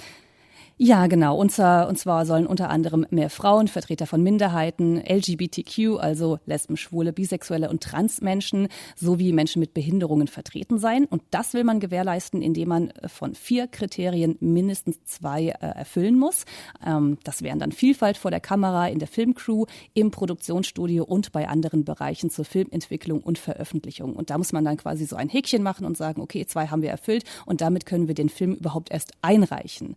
Ja, 0.79 1.07
genau. 1.07 1.39
Und 1.39 1.51
zwar, 1.51 1.89
und 1.89 1.99
zwar 1.99 2.27
sollen 2.27 2.47
unter 2.47 2.69
anderem 2.69 3.07
mehr 3.09 3.31
Frauen, 3.31 3.67
Vertreter 3.67 4.07
von 4.07 4.23
Minderheiten, 4.23 4.99
LGBTQ, 4.99 5.99
also 5.99 6.39
Lesben, 6.45 6.77
Schwule, 6.77 7.15
Bisexuelle 7.15 7.71
und 7.71 7.83
Transmenschen 7.83 8.69
sowie 8.95 9.33
Menschen 9.33 9.61
mit 9.61 9.73
Behinderungen 9.73 10.29
vertreten 10.29 10.79
sein. 10.79 11.07
Und 11.07 11.23
das 11.31 11.55
will 11.55 11.65
man 11.65 11.81
gewährleisten, 11.81 12.43
indem 12.43 12.69
man 12.69 12.93
von 13.07 13.35
vier 13.35 13.69
Kriterien 13.69 14.37
mindestens 14.41 15.03
zwei 15.05 15.47
äh, 15.47 15.53
erfüllen 15.61 16.19
muss. 16.19 16.45
Ähm, 16.87 17.17
das 17.25 17.41
wären 17.41 17.59
dann 17.59 17.73
Vielfalt 17.73 18.19
vor 18.19 18.31
der 18.31 18.41
Kamera, 18.41 18.89
in 18.89 18.99
der 18.99 19.09
Filmcrew, 19.09 19.65
im 19.95 20.11
Produktionsstudio 20.11 21.05
und 21.05 21.33
bei 21.33 21.49
anderen 21.49 21.87
Bereichen 21.87 22.29
zur 22.29 22.45
Filmentwicklung 22.45 23.23
und 23.23 23.39
Veröffentlichung. 23.39 24.15
Und 24.15 24.29
da 24.29 24.37
muss 24.37 24.53
man 24.53 24.67
dann 24.67 24.77
quasi 24.77 25.07
so 25.07 25.17
ein 25.17 25.31
Häkchen 25.31 25.63
machen 25.63 25.87
und 25.87 25.97
sagen, 25.97 26.21
okay, 26.21 26.45
zwei 26.45 26.67
haben 26.67 26.83
wir 26.83 26.91
erfüllt 26.91 27.25
und 27.47 27.63
damit 27.63 27.87
können 27.87 28.09
wir 28.09 28.15
den 28.15 28.29
Film 28.29 28.53
überhaupt 28.53 28.91
erst 28.91 29.13
einreichen. 29.23 29.97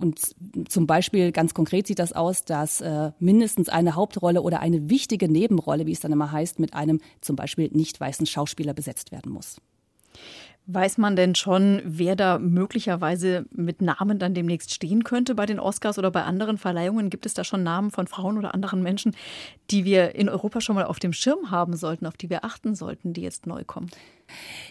Und 0.00 0.15
zum 0.68 0.86
Beispiel 0.86 1.32
ganz 1.32 1.54
konkret 1.54 1.86
sieht 1.86 1.98
das 1.98 2.12
aus, 2.12 2.44
dass 2.44 2.80
äh, 2.80 3.12
mindestens 3.18 3.68
eine 3.68 3.94
Hauptrolle 3.94 4.42
oder 4.42 4.60
eine 4.60 4.90
wichtige 4.90 5.30
Nebenrolle, 5.30 5.86
wie 5.86 5.92
es 5.92 6.00
dann 6.00 6.12
immer 6.12 6.32
heißt, 6.32 6.58
mit 6.58 6.74
einem 6.74 7.00
zum 7.20 7.36
Beispiel 7.36 7.70
nicht 7.72 8.00
weißen 8.00 8.26
Schauspieler 8.26 8.74
besetzt 8.74 9.12
werden 9.12 9.32
muss. 9.32 9.56
Weiß 10.68 10.98
man 10.98 11.14
denn 11.14 11.36
schon, 11.36 11.80
wer 11.84 12.16
da 12.16 12.40
möglicherweise 12.40 13.46
mit 13.52 13.80
Namen 13.80 14.18
dann 14.18 14.34
demnächst 14.34 14.74
stehen 14.74 15.04
könnte 15.04 15.36
bei 15.36 15.46
den 15.46 15.60
Oscars 15.60 15.96
oder 15.96 16.10
bei 16.10 16.24
anderen 16.24 16.58
Verleihungen? 16.58 17.08
Gibt 17.08 17.24
es 17.24 17.34
da 17.34 17.44
schon 17.44 17.62
Namen 17.62 17.92
von 17.92 18.08
Frauen 18.08 18.36
oder 18.36 18.52
anderen 18.52 18.82
Menschen, 18.82 19.14
die 19.70 19.84
wir 19.84 20.16
in 20.16 20.28
Europa 20.28 20.60
schon 20.60 20.74
mal 20.74 20.86
auf 20.86 20.98
dem 20.98 21.12
Schirm 21.12 21.52
haben 21.52 21.76
sollten, 21.76 22.04
auf 22.04 22.16
die 22.16 22.30
wir 22.30 22.44
achten 22.44 22.74
sollten, 22.74 23.12
die 23.12 23.20
jetzt 23.20 23.46
neu 23.46 23.62
kommen? 23.62 23.90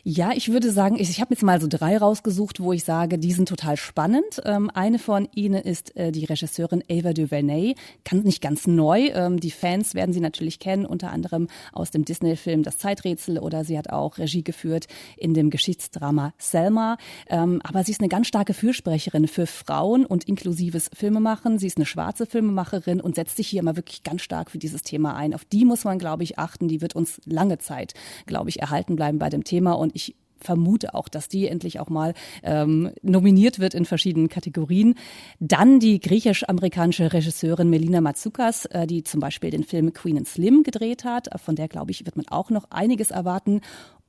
Ja, 0.03 0.31
ich 0.33 0.51
würde 0.51 0.71
sagen, 0.71 0.97
ich, 0.99 1.09
ich 1.09 1.21
habe 1.21 1.33
jetzt 1.33 1.43
mal 1.43 1.59
so 1.59 1.67
drei 1.67 1.97
rausgesucht, 1.97 2.59
wo 2.59 2.73
ich 2.73 2.83
sage, 2.83 3.17
die 3.17 3.31
sind 3.31 3.49
total 3.49 3.77
spannend. 3.77 4.41
Ähm, 4.43 4.69
eine 4.69 4.99
von 4.99 5.27
ihnen 5.33 5.61
ist 5.61 5.95
äh, 5.95 6.11
die 6.11 6.25
Regisseurin 6.25 6.83
Ava 6.89 7.13
DuVernay, 7.13 7.75
kann 8.03 8.21
nicht 8.21 8.41
ganz 8.41 8.67
neu. 8.67 9.07
Ähm, 9.13 9.39
die 9.39 9.51
Fans 9.51 9.95
werden 9.95 10.13
sie 10.13 10.19
natürlich 10.19 10.59
kennen, 10.59 10.85
unter 10.85 11.11
anderem 11.11 11.47
aus 11.73 11.91
dem 11.91 12.05
Disney-Film 12.05 12.63
Das 12.63 12.77
Zeiträtsel 12.77 13.39
oder 13.39 13.63
sie 13.63 13.77
hat 13.77 13.89
auch 13.89 14.17
Regie 14.17 14.43
geführt 14.43 14.87
in 15.17 15.33
dem 15.33 15.49
Geschichtsdrama 15.49 16.33
Selma. 16.37 16.97
Ähm, 17.29 17.61
aber 17.63 17.83
sie 17.83 17.91
ist 17.91 18.01
eine 18.01 18.09
ganz 18.09 18.27
starke 18.27 18.53
Fürsprecherin 18.53 19.27
für 19.27 19.47
Frauen 19.47 20.05
und 20.05 20.25
inklusives 20.25 20.89
Filmemachen. 20.93 21.57
Sie 21.57 21.67
ist 21.67 21.77
eine 21.77 21.85
schwarze 21.85 22.25
Filmemacherin 22.25 23.01
und 23.01 23.15
setzt 23.15 23.37
sich 23.37 23.47
hier 23.47 23.61
immer 23.61 23.75
wirklich 23.75 24.03
ganz 24.03 24.21
stark 24.21 24.51
für 24.51 24.57
dieses 24.57 24.83
Thema 24.83 25.15
ein. 25.15 25.33
Auf 25.33 25.45
die 25.45 25.65
muss 25.65 25.83
man, 25.83 25.97
glaube 25.97 26.23
ich, 26.23 26.37
achten. 26.37 26.67
Die 26.67 26.81
wird 26.81 26.95
uns 26.95 27.21
lange 27.25 27.57
Zeit, 27.57 27.93
glaube 28.25 28.49
ich, 28.49 28.61
erhalten 28.61 28.95
bleiben 28.95 29.17
bei 29.17 29.29
dem 29.29 29.44
Thema 29.45 29.73
und 29.73 29.95
ich 29.95 30.15
vermute 30.45 30.93
auch, 30.93 31.09
dass 31.09 31.27
die 31.27 31.47
endlich 31.47 31.79
auch 31.79 31.89
mal 31.89 32.13
ähm, 32.43 32.91
nominiert 33.01 33.59
wird 33.59 33.73
in 33.73 33.85
verschiedenen 33.85 34.29
Kategorien. 34.29 34.95
Dann 35.39 35.79
die 35.79 35.99
griechisch-amerikanische 35.99 37.11
Regisseurin 37.11 37.69
Melina 37.69 38.01
Matsoukas, 38.01 38.65
äh, 38.65 38.87
die 38.87 39.03
zum 39.03 39.19
Beispiel 39.19 39.49
den 39.49 39.63
Film 39.63 39.93
Queen 39.93 40.17
and 40.17 40.27
Slim 40.27 40.63
gedreht 40.63 41.03
hat. 41.03 41.29
Von 41.41 41.55
der, 41.55 41.67
glaube 41.67 41.91
ich, 41.91 42.05
wird 42.05 42.15
man 42.15 42.27
auch 42.29 42.49
noch 42.49 42.65
einiges 42.69 43.11
erwarten. 43.11 43.61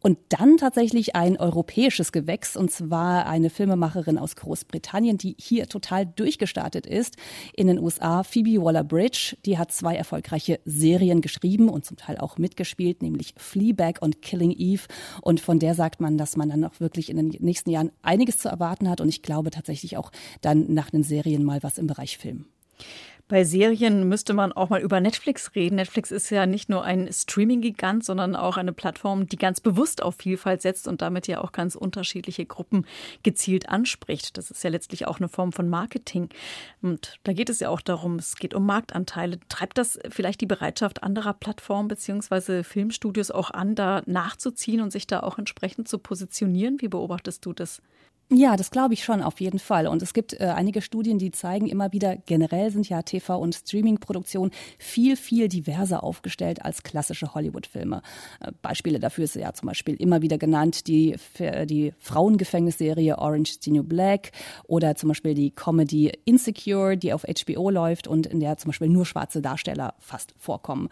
Und 0.06 0.18
dann 0.28 0.56
tatsächlich 0.56 1.16
ein 1.16 1.36
europäisches 1.36 2.12
Gewächs, 2.12 2.56
und 2.56 2.70
zwar 2.70 3.26
eine 3.26 3.50
Filmemacherin 3.50 4.18
aus 4.18 4.36
Großbritannien, 4.36 5.18
die 5.18 5.34
hier 5.36 5.66
total 5.66 6.06
durchgestartet 6.06 6.86
ist. 6.86 7.16
In 7.56 7.66
den 7.66 7.80
USA, 7.80 8.22
Phoebe 8.22 8.62
Waller-Bridge, 8.62 9.36
die 9.44 9.58
hat 9.58 9.72
zwei 9.72 9.96
erfolgreiche 9.96 10.60
Serien 10.64 11.22
geschrieben 11.22 11.68
und 11.68 11.84
zum 11.84 11.96
Teil 11.96 12.18
auch 12.18 12.38
mitgespielt, 12.38 13.02
nämlich 13.02 13.34
Fleabag 13.36 13.94
und 14.00 14.22
Killing 14.22 14.52
Eve. 14.52 14.84
Und 15.22 15.40
von 15.40 15.58
der 15.58 15.74
sagt 15.74 16.00
man, 16.00 16.16
dass 16.18 16.36
man 16.36 16.50
dann 16.50 16.64
auch 16.64 16.78
wirklich 16.78 17.10
in 17.10 17.16
den 17.16 17.30
nächsten 17.40 17.70
Jahren 17.70 17.90
einiges 18.02 18.38
zu 18.38 18.48
erwarten 18.48 18.88
hat. 18.88 19.00
Und 19.00 19.08
ich 19.08 19.22
glaube 19.22 19.50
tatsächlich 19.50 19.96
auch 19.96 20.12
dann 20.40 20.72
nach 20.72 20.90
den 20.90 21.02
Serien 21.02 21.42
mal 21.42 21.64
was 21.64 21.78
im 21.78 21.88
Bereich 21.88 22.16
Film. 22.16 22.44
Bei 23.28 23.42
Serien 23.42 24.08
müsste 24.08 24.34
man 24.34 24.52
auch 24.52 24.68
mal 24.68 24.80
über 24.80 25.00
Netflix 25.00 25.56
reden. 25.56 25.74
Netflix 25.74 26.12
ist 26.12 26.30
ja 26.30 26.46
nicht 26.46 26.68
nur 26.68 26.84
ein 26.84 27.12
Streaming-Gigant, 27.12 28.04
sondern 28.04 28.36
auch 28.36 28.56
eine 28.56 28.72
Plattform, 28.72 29.26
die 29.26 29.36
ganz 29.36 29.60
bewusst 29.60 30.00
auf 30.00 30.14
Vielfalt 30.14 30.62
setzt 30.62 30.86
und 30.86 31.02
damit 31.02 31.26
ja 31.26 31.40
auch 31.40 31.50
ganz 31.50 31.74
unterschiedliche 31.74 32.46
Gruppen 32.46 32.86
gezielt 33.24 33.68
anspricht. 33.68 34.38
Das 34.38 34.52
ist 34.52 34.62
ja 34.62 34.70
letztlich 34.70 35.08
auch 35.08 35.18
eine 35.18 35.28
Form 35.28 35.52
von 35.52 35.68
Marketing. 35.68 36.28
Und 36.82 37.18
da 37.24 37.32
geht 37.32 37.50
es 37.50 37.58
ja 37.58 37.68
auch 37.68 37.80
darum, 37.80 38.14
es 38.14 38.36
geht 38.36 38.54
um 38.54 38.64
Marktanteile. 38.64 39.40
Treibt 39.48 39.76
das 39.76 39.98
vielleicht 40.08 40.40
die 40.40 40.46
Bereitschaft 40.46 41.02
anderer 41.02 41.34
Plattformen 41.34 41.88
bzw. 41.88 42.62
Filmstudios 42.62 43.32
auch 43.32 43.50
an, 43.50 43.74
da 43.74 44.02
nachzuziehen 44.06 44.80
und 44.80 44.92
sich 44.92 45.08
da 45.08 45.20
auch 45.20 45.36
entsprechend 45.36 45.88
zu 45.88 45.98
positionieren? 45.98 46.80
Wie 46.80 46.88
beobachtest 46.88 47.44
du 47.44 47.52
das? 47.52 47.82
Ja, 48.28 48.56
das 48.56 48.72
glaube 48.72 48.94
ich 48.94 49.04
schon, 49.04 49.22
auf 49.22 49.40
jeden 49.40 49.60
Fall. 49.60 49.86
Und 49.86 50.02
es 50.02 50.12
gibt 50.12 50.32
äh, 50.40 50.46
einige 50.46 50.82
Studien, 50.82 51.16
die 51.16 51.30
zeigen 51.30 51.68
immer 51.68 51.92
wieder, 51.92 52.16
generell 52.16 52.72
sind 52.72 52.88
ja 52.88 52.98
TV- 52.98 53.38
und 53.38 53.54
Streaming-Produktionen 53.54 54.50
viel, 54.80 55.16
viel 55.16 55.46
diverser 55.46 56.02
aufgestellt 56.02 56.64
als 56.64 56.82
klassische 56.82 57.34
Hollywood-Filme. 57.34 58.02
Äh, 58.40 58.50
Beispiele 58.62 58.98
dafür 58.98 59.22
ist 59.22 59.36
ja 59.36 59.52
zum 59.52 59.68
Beispiel 59.68 59.94
immer 59.94 60.22
wieder 60.22 60.38
genannt 60.38 60.88
die, 60.88 61.14
die 61.66 61.94
Frauengefängnisserie 62.00 63.16
Orange 63.16 63.50
is 63.50 63.58
the 63.62 63.70
New 63.70 63.84
Black 63.84 64.32
oder 64.66 64.96
zum 64.96 65.10
Beispiel 65.10 65.34
die 65.34 65.52
Comedy 65.52 66.12
Insecure, 66.24 66.96
die 66.96 67.12
auf 67.12 67.22
HBO 67.22 67.70
läuft 67.70 68.08
und 68.08 68.26
in 68.26 68.40
der 68.40 68.56
zum 68.56 68.70
Beispiel 68.70 68.88
nur 68.88 69.06
schwarze 69.06 69.40
Darsteller 69.40 69.94
fast 70.00 70.34
vorkommen. 70.36 70.88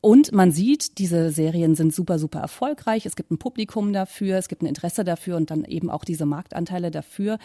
Und 0.00 0.32
man 0.32 0.52
sieht, 0.52 0.98
diese 0.98 1.30
Serien 1.30 1.74
sind 1.74 1.94
super, 1.94 2.18
super 2.18 2.40
erfolgreich. 2.40 3.06
Es 3.06 3.16
gibt 3.16 3.30
ein 3.30 3.38
Publikum 3.38 3.92
dafür, 3.92 4.36
es 4.36 4.48
gibt 4.48 4.62
ein 4.62 4.66
Interesse 4.66 5.04
dafür 5.04 5.36
und 5.36 5.50
dann 5.50 5.64
eben 5.64 5.90
auch 5.90 6.04
diese 6.04 6.26
Marktanteile 6.26 6.90
dafür. 6.90 7.38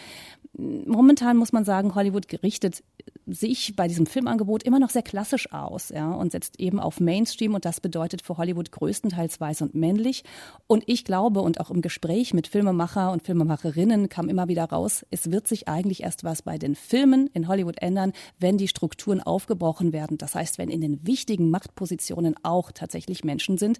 Momentan 0.54 1.38
muss 1.38 1.52
man 1.52 1.64
sagen, 1.64 1.94
Hollywood 1.94 2.28
gerichtet 2.28 2.82
sich 3.26 3.74
bei 3.74 3.88
diesem 3.88 4.04
Filmangebot 4.04 4.62
immer 4.64 4.78
noch 4.78 4.90
sehr 4.90 5.02
klassisch 5.02 5.50
aus 5.50 5.88
ja, 5.88 6.12
und 6.12 6.32
setzt 6.32 6.60
eben 6.60 6.78
auf 6.78 7.00
Mainstream 7.00 7.54
und 7.54 7.64
das 7.64 7.80
bedeutet 7.80 8.20
für 8.20 8.36
Hollywood 8.36 8.70
größtenteils 8.70 9.40
weiß 9.40 9.62
und 9.62 9.74
männlich. 9.74 10.24
Und 10.66 10.84
ich 10.86 11.04
glaube 11.04 11.40
und 11.40 11.58
auch 11.60 11.70
im 11.70 11.80
Gespräch 11.80 12.34
mit 12.34 12.48
Filmemacher 12.48 13.12
und 13.12 13.22
Filmemacherinnen 13.22 14.10
kam 14.10 14.28
immer 14.28 14.48
wieder 14.48 14.64
raus, 14.64 15.06
es 15.10 15.30
wird 15.30 15.48
sich 15.48 15.68
eigentlich 15.68 16.02
erst 16.02 16.22
was 16.22 16.42
bei 16.42 16.58
den 16.58 16.74
Filmen 16.74 17.28
in 17.32 17.48
Hollywood 17.48 17.80
ändern, 17.80 18.12
wenn 18.38 18.58
die 18.58 18.68
Strukturen 18.68 19.22
aufgebrochen 19.22 19.94
werden. 19.94 20.18
Das 20.18 20.34
heißt, 20.34 20.58
wenn 20.58 20.68
in 20.68 20.82
den 20.82 21.06
wichtigen 21.06 21.48
Machtpositionen 21.48 22.34
auch 22.42 22.72
tatsächlich 22.72 23.24
Menschen 23.24 23.56
sind, 23.56 23.78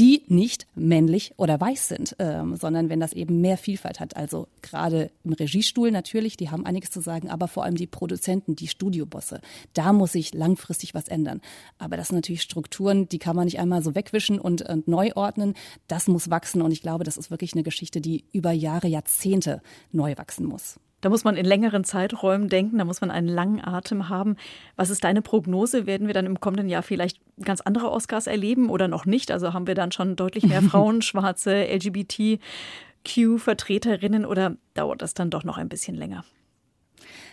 die 0.00 0.22
nicht 0.28 0.66
männlich 0.74 1.34
oder 1.36 1.60
weiß 1.60 1.88
sind, 1.88 2.16
ähm, 2.18 2.56
sondern 2.56 2.88
wenn 2.88 3.00
das 3.00 3.12
eben 3.12 3.42
mehr 3.42 3.58
Vielfalt 3.58 4.00
hat. 4.00 4.16
Also 4.16 4.48
gerade 4.62 5.10
im 5.24 5.34
Regiestuhl 5.34 5.90
natürlich, 5.90 6.38
die 6.38 6.48
haben 6.48 6.64
einiges 6.64 6.88
zu 6.88 7.02
sagen, 7.02 7.28
aber 7.28 7.48
vor 7.48 7.64
allem 7.64 7.74
die 7.74 7.86
Produzenten, 7.86 8.56
die 8.56 8.66
Studiobosse, 8.66 9.42
da 9.74 9.92
muss 9.92 10.12
sich 10.12 10.32
langfristig 10.32 10.94
was 10.94 11.06
ändern. 11.06 11.42
Aber 11.76 11.98
das 11.98 12.08
sind 12.08 12.16
natürlich 12.16 12.40
Strukturen, 12.40 13.10
die 13.10 13.18
kann 13.18 13.36
man 13.36 13.44
nicht 13.44 13.60
einmal 13.60 13.82
so 13.82 13.94
wegwischen 13.94 14.40
und, 14.40 14.62
und 14.62 14.88
neu 14.88 15.10
ordnen. 15.16 15.52
Das 15.86 16.08
muss 16.08 16.30
wachsen 16.30 16.62
und 16.62 16.72
ich 16.72 16.80
glaube, 16.80 17.04
das 17.04 17.18
ist 17.18 17.30
wirklich 17.30 17.52
eine 17.52 17.62
Geschichte, 17.62 18.00
die 18.00 18.24
über 18.32 18.52
Jahre, 18.52 18.88
Jahrzehnte 18.88 19.60
neu 19.92 20.16
wachsen 20.16 20.46
muss. 20.46 20.80
Da 21.00 21.08
muss 21.08 21.24
man 21.24 21.36
in 21.36 21.46
längeren 21.46 21.82
Zeiträumen 21.84 22.48
denken, 22.48 22.78
da 22.78 22.84
muss 22.84 23.00
man 23.00 23.10
einen 23.10 23.28
langen 23.28 23.64
Atem 23.64 24.08
haben. 24.08 24.36
Was 24.76 24.90
ist 24.90 25.02
deine 25.04 25.22
Prognose? 25.22 25.86
Werden 25.86 26.06
wir 26.06 26.14
dann 26.14 26.26
im 26.26 26.38
kommenden 26.40 26.68
Jahr 26.68 26.82
vielleicht 26.82 27.18
ganz 27.42 27.62
andere 27.62 27.90
Oscars 27.90 28.26
erleben 28.26 28.68
oder 28.68 28.88
noch 28.88 29.06
nicht? 29.06 29.30
Also 29.30 29.54
haben 29.54 29.66
wir 29.66 29.74
dann 29.74 29.92
schon 29.92 30.16
deutlich 30.16 30.46
mehr 30.46 30.60
Frauen, 30.62 31.00
schwarze, 31.02 31.64
LGBTQ-Vertreterinnen 31.64 34.26
oder 34.26 34.56
dauert 34.74 35.02
das 35.02 35.14
dann 35.14 35.30
doch 35.30 35.44
noch 35.44 35.58
ein 35.58 35.68
bisschen 35.68 35.94
länger? 35.94 36.24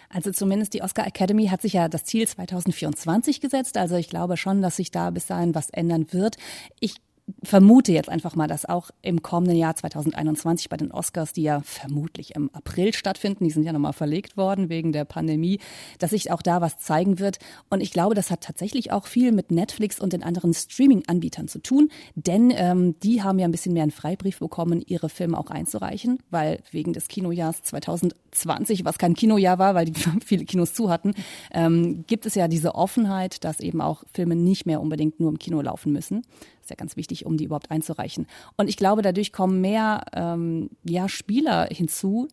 Also 0.09 0.31
zumindest 0.31 0.73
die 0.73 0.81
Oscar 0.81 1.05
Academy 1.05 1.47
hat 1.47 1.61
sich 1.61 1.73
ja 1.73 1.89
das 1.89 2.05
Ziel 2.05 2.25
2024 2.25 3.41
gesetzt. 3.41 3.77
Also 3.77 3.97
ich 3.97 4.07
glaube 4.07 4.37
schon, 4.37 4.61
dass 4.61 4.77
sich 4.77 4.91
da 4.91 5.09
bis 5.09 5.25
dahin 5.25 5.53
was 5.53 5.69
ändern 5.69 6.07
wird. 6.11 6.37
Ich 6.79 6.95
vermute 7.43 7.91
jetzt 7.91 8.09
einfach 8.09 8.35
mal, 8.35 8.47
dass 8.47 8.65
auch 8.65 8.89
im 9.01 9.21
kommenden 9.21 9.57
Jahr 9.57 9.75
2021 9.75 10.69
bei 10.69 10.77
den 10.77 10.91
Oscars, 10.91 11.33
die 11.33 11.43
ja 11.43 11.61
vermutlich 11.61 12.35
im 12.35 12.49
April 12.53 12.93
stattfinden, 12.93 13.43
die 13.43 13.51
sind 13.51 13.63
ja 13.63 13.73
nochmal 13.73 13.93
verlegt 13.93 14.37
worden 14.37 14.69
wegen 14.69 14.93
der 14.93 15.05
Pandemie, 15.05 15.59
dass 15.99 16.11
sich 16.11 16.31
auch 16.31 16.41
da 16.41 16.61
was 16.61 16.77
zeigen 16.77 17.19
wird. 17.19 17.39
Und 17.69 17.81
ich 17.81 17.91
glaube, 17.91 18.15
das 18.15 18.31
hat 18.31 18.41
tatsächlich 18.41 18.91
auch 18.91 19.07
viel 19.07 19.31
mit 19.31 19.51
Netflix 19.51 19.99
und 19.99 20.13
den 20.13 20.23
anderen 20.23 20.53
Streaming-Anbietern 20.53 21.47
zu 21.47 21.59
tun, 21.59 21.89
denn 22.15 22.51
ähm, 22.55 22.95
die 23.01 23.23
haben 23.23 23.39
ja 23.39 23.45
ein 23.45 23.51
bisschen 23.51 23.73
mehr 23.73 23.83
einen 23.83 23.91
Freibrief 23.91 24.39
bekommen, 24.39 24.81
ihre 24.85 25.09
Filme 25.09 25.37
auch 25.37 25.49
einzureichen, 25.49 26.19
weil 26.29 26.59
wegen 26.71 26.93
des 26.93 27.09
Kinojahrs 27.09 27.63
2020, 27.63 28.85
was 28.85 28.97
kein 28.97 29.15
Kinojahr 29.15 29.59
war, 29.59 29.75
weil 29.75 29.85
die 29.85 29.93
viele 30.25 30.45
Kinos 30.45 30.73
zu 30.73 30.89
hatten, 30.89 31.13
ähm, 31.51 32.05
gibt 32.07 32.25
es 32.25 32.35
ja 32.35 32.47
diese 32.47 32.75
Offenheit, 32.75 33.43
dass 33.43 33.59
eben 33.59 33.81
auch 33.81 34.03
Filme 34.13 34.35
nicht 34.35 34.65
mehr 34.65 34.81
unbedingt 34.81 35.19
nur 35.19 35.29
im 35.29 35.39
Kino 35.39 35.61
laufen 35.61 35.91
müssen. 35.91 36.23
Ist 36.67 36.71
ja 36.71 36.75
ganz 36.75 36.97
wichtig, 36.97 37.16
um 37.25 37.37
die 37.37 37.45
überhaupt 37.45 37.71
einzureichen. 37.71 38.27
Und 38.55 38.69
ich 38.69 38.77
glaube, 38.77 39.01
dadurch 39.01 39.31
kommen 39.31 39.61
mehr 39.61 40.03
ähm, 40.13 40.69
ja, 40.83 41.09
Spieler 41.09 41.67
hinzu, 41.71 42.27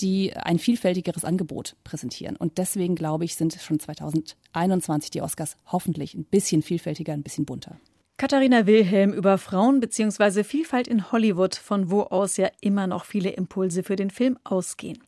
die 0.00 0.36
ein 0.36 0.58
vielfältigeres 0.58 1.24
Angebot 1.24 1.76
präsentieren. 1.84 2.36
Und 2.36 2.58
deswegen 2.58 2.94
glaube 2.94 3.24
ich, 3.24 3.36
sind 3.36 3.54
schon 3.54 3.80
2021 3.80 5.10
die 5.10 5.22
Oscars 5.22 5.56
hoffentlich 5.66 6.14
ein 6.14 6.24
bisschen 6.24 6.62
vielfältiger, 6.62 7.12
ein 7.12 7.22
bisschen 7.22 7.46
bunter. 7.46 7.76
Katharina 8.18 8.64
Wilhelm 8.64 9.12
über 9.12 9.36
Frauen 9.36 9.78
bzw. 9.78 10.42
Vielfalt 10.42 10.88
in 10.88 11.12
Hollywood, 11.12 11.54
von 11.54 11.90
wo 11.90 12.00
aus 12.00 12.38
ja 12.38 12.48
immer 12.62 12.86
noch 12.86 13.04
viele 13.04 13.28
Impulse 13.28 13.82
für 13.82 13.96
den 13.96 14.08
Film 14.08 14.38
ausgehen. 14.42 14.98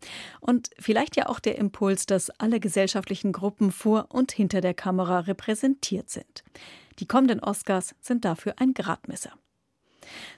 Und 0.41 0.69
vielleicht 0.79 1.17
ja 1.17 1.27
auch 1.27 1.41
der 1.41 1.57
Impuls, 1.57 2.05
dass 2.05 2.29
alle 2.29 2.61
gesellschaftlichen 2.61 3.33
Gruppen 3.33 3.73
vor 3.73 4.09
und 4.11 4.31
hinter 4.31 4.61
der 4.61 4.75
Kamera 4.75 5.21
repräsentiert 5.21 6.11
sind. 6.11 6.45
Die 6.99 7.07
kommenden 7.07 7.41
Oscars 7.41 7.95
sind 8.01 8.25
dafür 8.25 8.55
ein 8.59 8.75
Gradmesser. 8.75 9.33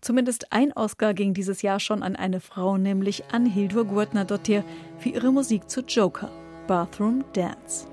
Zumindest 0.01 0.53
ein 0.53 0.73
Oscar 0.73 1.15
ging 1.15 1.35
dieses 1.35 1.63
Jahr 1.63 1.81
schon 1.81 2.03
an 2.03 2.17
eine 2.17 2.41
Frau, 2.41 2.77
nämlich 2.77 3.25
an 3.33 3.47
Hildur 3.47 3.85
Gurtner-Dottir 3.85 4.65
für 4.99 5.11
ihre 5.11 5.33
Musik 5.33 5.71
zu 5.71 5.83
Joker, 5.83 6.31
Bathroom 6.67 7.25
Dance. 7.33 7.87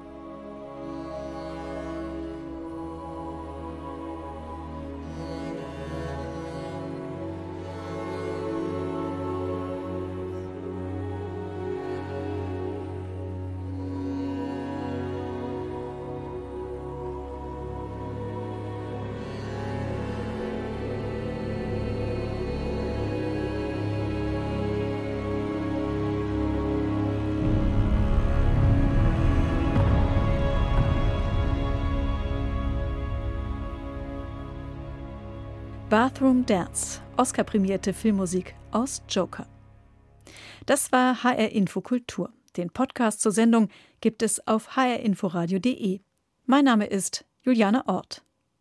Bathroom 35.97 36.45
Dance, 36.45 37.01
Oscar-prämierte 37.17 37.91
Filmmusik 37.91 38.53
aus 38.69 39.01
Joker. 39.09 39.47
Das 40.67 40.91
war 40.91 41.23
HR 41.23 41.49
Info 41.49 41.81
Kultur. 41.81 42.31
Den 42.55 42.69
Podcast 42.69 43.19
zur 43.19 43.31
Sendung 43.31 43.69
gibt 43.99 44.21
es 44.21 44.45
auf 44.45 44.75
hrinforadio.de. 44.75 46.01
Mein 46.45 46.65
Name 46.65 46.85
ist 46.85 47.25
Juliane 47.41 47.87
Ort. 47.87 48.23